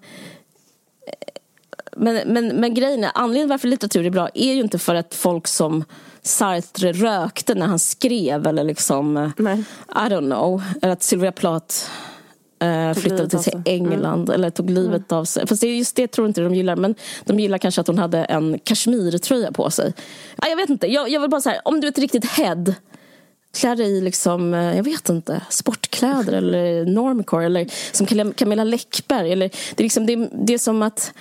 [1.96, 5.14] men, men, men grejen är, anledningen varför litteratur är bra är ju inte för att
[5.14, 5.84] folk som
[6.22, 9.32] Sartre rökte när han skrev eller liksom...
[9.36, 9.64] Nej.
[9.88, 10.62] I don't know.
[10.82, 11.74] Eller att Sylvia Plath
[12.60, 13.62] eh, flyttade till.
[13.64, 14.34] England mm.
[14.34, 15.20] eller tog livet mm.
[15.20, 15.46] av sig.
[15.46, 16.76] Fast det, just det tror inte de gillar.
[16.76, 16.94] Men
[17.24, 19.92] de gillar kanske att hon hade en kashmirtröja på sig.
[20.36, 20.86] Ah, jag vet inte.
[20.86, 22.74] Jag, jag vill bara säga, om du är ett riktigt head
[23.52, 29.32] klä dig i liksom, eh, jag vet inte, sportkläder eller normcore eller som Camilla Läckberg.
[29.32, 31.12] Eller, det, är liksom, det, det är som att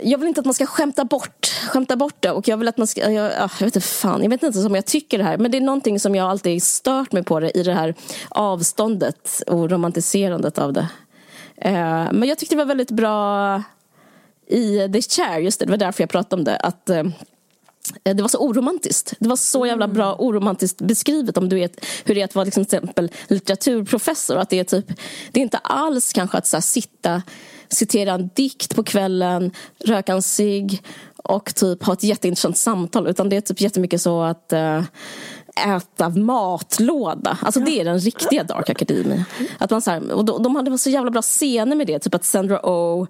[0.00, 2.30] jag vill inte att man ska skämta bort, skämta bort det.
[2.30, 4.74] Och jag vill att man ska, jag, jag, vet inte fan, jag vet inte om
[4.74, 5.38] jag tycker det här.
[5.38, 7.94] Men det är någonting som jag alltid stört mig på det i det här
[8.28, 10.88] avståndet och romantiserandet av det.
[11.56, 13.62] Eh, men jag tyckte det var väldigt bra
[14.46, 16.56] i The Chair, just det, det var därför jag pratade om det.
[16.56, 17.04] Att eh,
[18.02, 19.14] det var så oromantiskt.
[19.18, 22.44] Det var så jävla bra oromantiskt beskrivet om du vet hur det är att vara
[22.44, 24.36] liksom, till exempel litteraturprofessor.
[24.36, 24.86] Att det, är typ,
[25.32, 27.22] det är inte alls kanske att så här, sitta
[27.72, 29.50] citera en dikt på kvällen,
[29.84, 30.82] röka en cigg
[31.16, 33.08] och typ ha ett jätteintressant samtal.
[33.08, 34.82] Utan det är typ jättemycket så att uh,
[35.76, 37.38] äta matlåda.
[37.42, 39.24] Alltså det är den riktiga Dark Academy.
[39.58, 41.98] Att man så här, och de, de hade så jävla bra scener med det.
[41.98, 43.06] Typ att Sandra Oh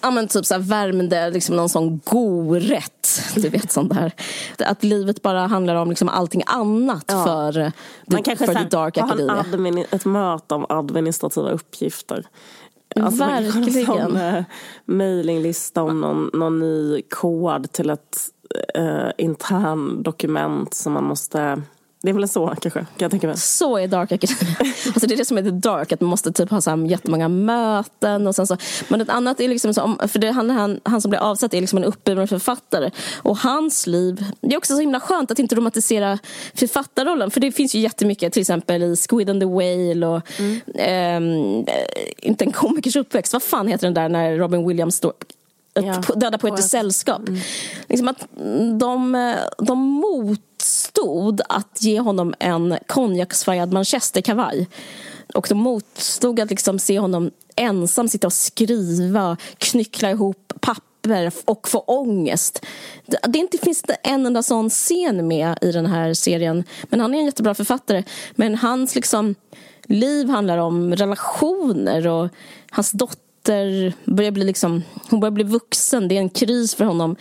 [0.00, 2.92] ja, men typ så här värmde liksom någon sån god rätt.
[3.34, 4.12] Du vet sånt där.
[4.58, 7.24] Att livet bara handlar om liksom allting annat ja.
[7.24, 7.72] för,
[8.06, 9.84] Man the, kanske för the Dark Academy.
[9.90, 12.26] Ett möte om administrativa uppgifter.
[13.00, 14.16] Alltså Verkligen.
[14.16, 14.44] En uh,
[14.84, 18.16] mailinglista om någon, någon ny kod till ett
[18.78, 21.62] uh, intern dokument som man måste
[22.06, 23.36] det är väl så kanske, kan jag tänka mig.
[23.36, 24.54] Så är Dark Academy.
[24.86, 26.86] alltså det är det som är the dark, att man måste typ ha så här
[26.86, 28.26] jättemånga möten.
[28.26, 28.56] Och sen så.
[28.88, 31.60] Men ett annat är liksom, så, för det, han, han, han som blir avsatt är
[31.60, 32.90] liksom en uppburen författare.
[33.16, 36.18] Och hans liv, det är också så himla skönt att inte romantisera
[36.54, 37.30] författarrollen.
[37.30, 40.60] För det finns ju jättemycket, till exempel i Squid and the Whale och mm.
[40.74, 43.32] eh, inte en komikers uppväxt.
[43.32, 45.12] Vad fan heter den där när Robin Williams står
[45.82, 47.28] ja, Döda poeters sällskap.
[47.28, 47.40] Mm.
[47.88, 48.28] Liksom att
[48.78, 50.00] de, de
[50.56, 54.68] motstod att ge honom en konjaksfärgad manchesterkavaj.
[55.34, 61.68] Och de motstod att liksom se honom ensam sitta och skriva, knyckla ihop papper och
[61.68, 62.66] få ångest.
[63.06, 66.64] Det inte finns inte en enda sån scen med i den här serien.
[66.84, 68.02] Men han är en jättebra författare.
[68.32, 69.34] Men hans liksom
[69.84, 72.28] liv handlar om relationer och
[72.70, 76.08] hans dotter dotter börjar bli, liksom, hon börjar bli vuxen.
[76.08, 77.16] Det är en kris för honom.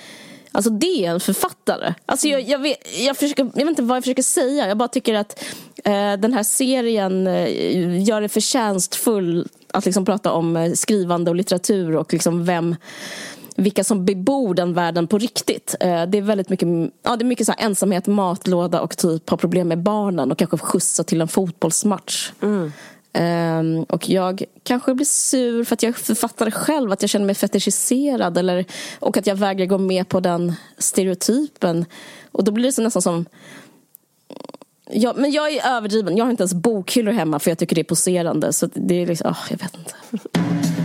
[0.55, 1.93] Alltså det är en författare.
[2.05, 4.67] Alltså jag, jag, vet, jag, försöker, jag vet inte vad jag försöker säga.
[4.67, 5.43] Jag bara tycker att
[5.83, 11.35] eh, den här serien eh, gör det förtjänstfull att liksom prata om eh, skrivande och
[11.35, 12.75] litteratur och liksom vem,
[13.55, 15.75] vilka som bebor den världen på riktigt.
[15.79, 16.67] Eh, det är väldigt mycket,
[17.03, 20.57] ja, det är mycket så ensamhet, matlåda och typ har problem med barnen och kanske
[20.57, 22.31] skjutsa till en fotbollsmatch.
[22.41, 22.71] Mm.
[23.19, 27.35] Um, och jag kanske blir sur för att jag författar själv, att jag känner mig
[27.35, 28.65] fetischiserad eller,
[28.99, 31.85] och att jag vägrar gå med på den stereotypen.
[32.31, 33.25] Och då blir det så nästan som
[34.91, 36.17] Ja, men jag är överdriven.
[36.17, 38.53] Jag har inte ens bokhyllor hemma för jag tycker det är poserande.
[38.53, 40.84] Så det är liksom, oh, jag vet inte.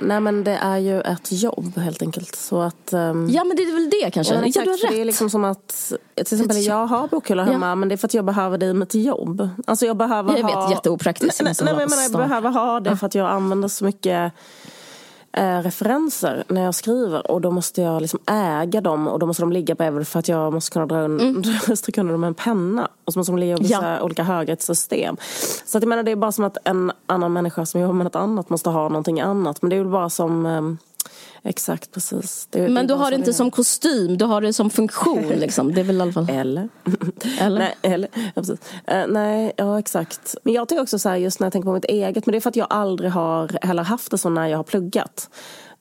[0.00, 2.36] Nej men det är ju ett jobb helt enkelt.
[2.36, 3.30] Så att, um...
[3.30, 4.34] Ja men det är väl det kanske.
[4.34, 4.90] Ja, exakt, ja, du har rätt.
[4.90, 7.74] Det är liksom som att, till exempel jag har bokhyllor hemma ja.
[7.74, 9.48] men det är för att jag behöver det i mitt jobb.
[9.66, 10.66] Alltså jag behöver jag ha...
[10.66, 11.42] vet, jätteopraktiskt.
[11.42, 14.32] Nej, nej, nej men jag behöver ha det för att jag använder så mycket
[15.32, 19.42] eh, referenser när jag skriver och då måste jag liksom äga dem och då måste
[19.42, 21.76] de ligga bredvid för att jag måste kunna dra, un- mm.
[21.76, 22.88] stryka under dem med en penna.
[23.04, 24.02] Och så måste de ligga i ja.
[24.02, 25.16] olika höghetssystem.
[25.64, 28.04] Så att jag menar det är bara som att en annan människa som jobbar med
[28.04, 29.62] något annat måste ha någonting annat.
[29.62, 30.62] Men det är väl bara som eh,
[31.42, 32.48] Exakt, precis.
[32.50, 35.28] Det, men det du har det inte som kostym, du har det som funktion.
[35.36, 35.74] Liksom.
[35.74, 36.30] Det är väl i alla fall...
[36.30, 36.68] Eller?
[37.40, 37.58] eller?
[37.58, 38.08] Nej, eller.
[38.14, 38.60] Ja, precis.
[38.92, 40.36] Uh, nej, ja exakt.
[40.42, 42.38] Men jag tycker också så här, just när jag tänker på mitt eget, men det
[42.38, 45.30] är för att jag aldrig har heller haft det så när jag har pluggat.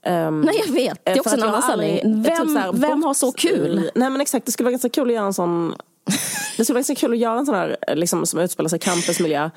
[0.06, 2.24] Um, nej jag vet, det är också en annan sanning.
[2.24, 3.92] Vem, här, vem har så kul?
[3.96, 5.76] Nej men exakt, det skulle vara ganska kul att göra en sån
[6.58, 8.80] Det skulle vara ganska kul att göra en sån här liksom, som utspelar sig i
[8.80, 9.50] campusmiljö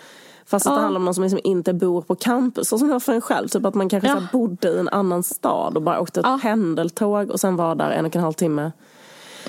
[0.47, 2.69] Fast att det handlar om någon som liksom inte bor på campus.
[2.69, 3.49] Så som var för en själv.
[3.49, 4.23] Typ att man kanske ja.
[4.33, 6.39] bodde i en annan stad och bara åkte ett ja.
[6.43, 8.73] pendeltåg och sen var där en och en halv timme.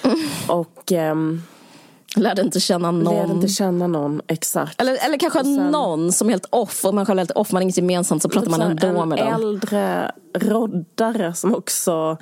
[0.04, 0.18] Mm.
[0.48, 0.92] Och...
[0.92, 1.42] Um,
[2.16, 3.16] Lärde inte känna någon.
[3.16, 4.82] Lärde inte känna någon, exakt.
[4.82, 7.52] Eller, eller kanske sen, någon som är helt off och man själv är helt off,
[7.52, 9.28] man har inget gemensamt så pratar man ändå med dem.
[9.28, 12.18] En äldre roddare som också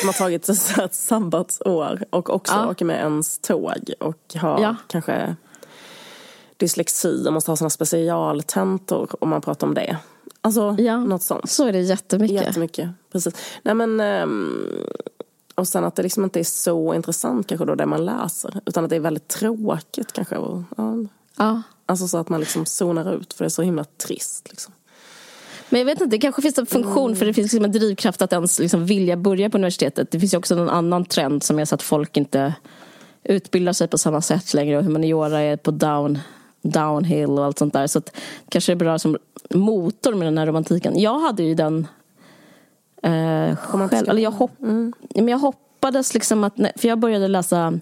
[0.00, 2.70] som har tagit ett sabbatsår och också ja.
[2.70, 4.76] åker med ens tåg och har ja.
[4.86, 5.36] kanske
[6.58, 9.96] dyslexi och måste ha såna specialtentor om man pratar om det.
[10.40, 11.50] Alltså ja, något sånt.
[11.50, 12.42] Så är det jättemycket.
[12.42, 13.34] Jättemycket, precis.
[13.62, 14.66] Nej men um,
[15.54, 18.60] och sen att det liksom inte är så intressant kanske då det man läser.
[18.66, 20.36] Utan att det är väldigt tråkigt kanske.
[20.36, 20.96] Och, ja.
[21.36, 21.62] ja.
[21.86, 24.74] Alltså så att man liksom zonar ut för det är så himla trist liksom.
[25.68, 27.16] Men jag vet inte, det kanske finns en funktion mm.
[27.16, 30.10] för det finns liksom en drivkraft att ens liksom vilja börja på universitetet.
[30.10, 32.54] Det finns ju också en annan trend som är så att folk inte
[33.24, 36.18] utbildar sig på samma sätt längre och humaniora är på down
[36.62, 37.86] downhill och allt sånt där.
[37.86, 38.16] Så att,
[38.48, 39.18] kanske det är bra som
[39.50, 41.00] motor med den här romantiken.
[41.00, 41.86] Jag hade ju den
[43.02, 44.08] eh, själv.
[44.08, 44.92] Eller jag, hopp, mm.
[45.14, 47.78] men jag hoppades liksom att, för jag började läsa,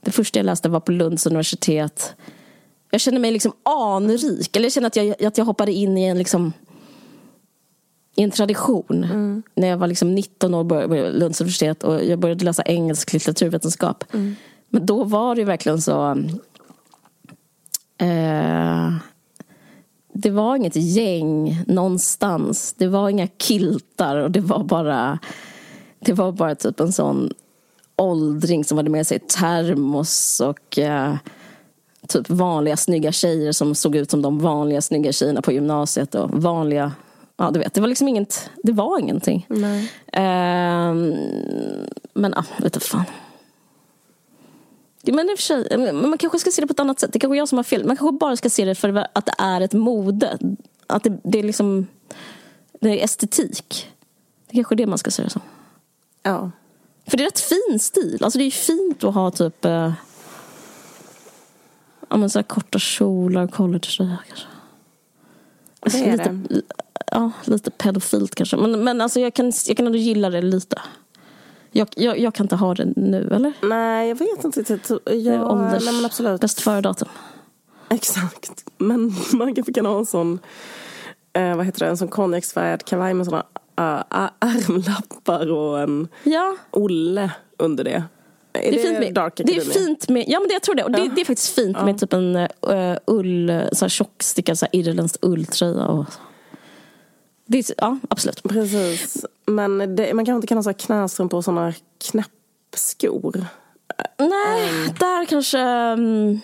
[0.00, 2.14] det första jag läste var på Lunds universitet.
[2.90, 6.04] Jag kände mig liksom anrik, eller jag kände att jag, att jag hoppade in i
[6.04, 6.52] en liksom
[8.14, 9.04] i en tradition.
[9.04, 9.42] Mm.
[9.54, 14.04] När jag var liksom 19 år började Lunds universitet och jag började läsa engelsk litteraturvetenskap.
[14.14, 14.36] Mm.
[14.68, 16.16] Men då var det verkligen så
[18.02, 18.92] Eh,
[20.12, 22.74] det var inget gäng någonstans.
[22.78, 25.18] Det var inga kiltar och det var bara
[26.00, 27.32] det var bara typ en sån
[27.96, 31.14] åldring som hade med sig termos och eh,
[32.08, 36.30] typ vanliga snygga tjejer som såg ut som de vanliga snygga tjejerna på gymnasiet och
[36.30, 36.92] vanliga
[37.36, 39.46] Ja, du vet, det var liksom inget, det var ingenting.
[40.12, 40.94] Eh,
[42.14, 43.04] men ja, vet du fan.
[45.02, 47.12] Men i och för sig, man kanske ska se det på ett annat sätt.
[47.12, 47.84] Det kanske är jag som har fel.
[47.84, 50.38] Man kanske bara ska se det för att det är ett mode.
[50.86, 51.86] Att det, det är liksom
[52.80, 53.90] det är estetik.
[54.46, 55.42] Det är kanske är det man ska se det som.
[56.22, 56.50] Ja.
[57.06, 58.18] För det är rätt fin stil.
[58.24, 59.92] Alltså det är fint att ha typ eh,
[62.08, 64.46] ja, men så här korta kjolar, collegetröja kanske.
[65.80, 66.62] Alltså, det är lite, det.
[67.06, 68.56] Ja, lite pedofilt kanske.
[68.56, 70.80] Men, men alltså jag kan, jag kan ändå gilla det lite.
[71.72, 73.52] Jag, jag, jag, kan inte ha det nu, eller?
[73.62, 74.90] Nej, jag vet inte riktigt.
[75.04, 76.40] Jag, ålders, nej, men absolut.
[76.40, 77.08] Bäst före-datum.
[77.88, 78.64] Exakt.
[78.78, 80.38] Men man kanske kan ha en sån,
[81.32, 83.46] eh, vad heter det, en sån konjaksfärgad kavaj med såna
[83.80, 86.56] uh, ärmlappar och en ja.
[86.70, 88.04] Olle under det.
[88.54, 90.74] Är det, är fint med, dark det är fint med, ja men det, jag tror
[90.74, 90.84] det.
[90.84, 90.98] Och ja.
[90.98, 91.84] det, det, är faktiskt fint ja.
[91.84, 96.04] med typ en uh, ull, så här tjockstickad så här irländsk ulltröja och
[97.52, 98.42] det, ja, absolut.
[98.42, 99.24] Precis.
[99.46, 101.74] Men det, man kanske inte kan ha så knästrumpor och sådana
[102.10, 103.46] knäppskor.
[104.18, 104.94] Nej, um.
[104.98, 105.58] där kanske...
[105.58, 106.40] Um,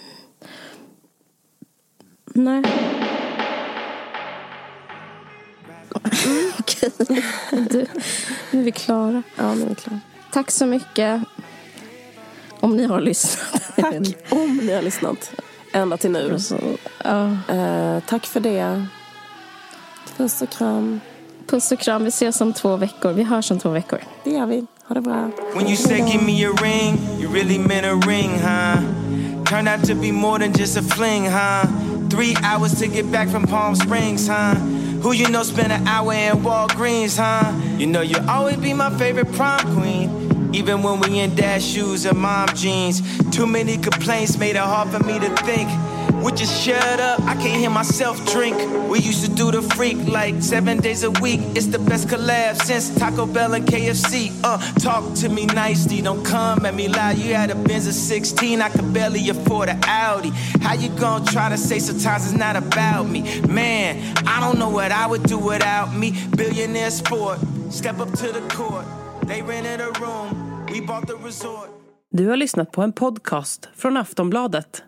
[2.24, 2.62] nej.
[6.26, 6.90] Mm, okej.
[7.50, 7.86] Du,
[8.50, 9.22] nu är vi klara.
[9.36, 10.00] Ja, nu är vi klara.
[10.32, 11.22] Tack så mycket.
[12.60, 13.62] Om ni har lyssnat.
[13.76, 13.94] Tack
[14.30, 15.32] om ni har lyssnat.
[15.72, 16.38] Ända till nu.
[17.04, 17.36] Ja.
[17.52, 18.86] Uh, tack för det.
[20.18, 21.00] Puss och kram.
[21.46, 22.04] Puss och kram.
[22.04, 23.12] Vi ses om två veckor.
[23.12, 24.00] Vi hörs om två veckor.
[24.24, 24.66] Det gör vi.
[24.88, 25.30] Ha det bra.
[25.54, 28.80] When you said give me a ring, you really meant a ring, huh?
[29.44, 31.66] Turned out to be more than just a fling, huh?
[32.10, 34.54] Three hours to get back from Palm Springs, huh?
[35.02, 37.52] Who you know spent an hour in Walgreens, huh?
[37.78, 40.10] You know you'll always be my favorite prom queen.
[40.52, 43.02] Even when we in dad shoes and mom jeans.
[43.30, 45.68] Too many complaints made it hard for me to think.
[46.22, 47.20] Would you shut up?
[47.20, 48.56] I can't hear myself drink.
[48.90, 51.40] We used to do the freak like seven days a week.
[51.54, 54.32] It's the best collab since Taco Bell and KFC.
[54.42, 57.18] Uh, talk to me nicely, don't come at me loud.
[57.18, 60.30] You had a Benz of 16, I could barely afford an Audi.
[60.60, 63.22] How you gonna try to say sometimes it's not about me?
[63.48, 63.96] Man,
[64.26, 66.12] I don't know what I would do without me.
[66.36, 67.38] Billionaire sport,
[67.70, 68.84] step up to the court.
[69.26, 71.70] They rented a room, we bought the resort.
[72.10, 74.87] Du har lyssnat på en podcast från Aftonbladet.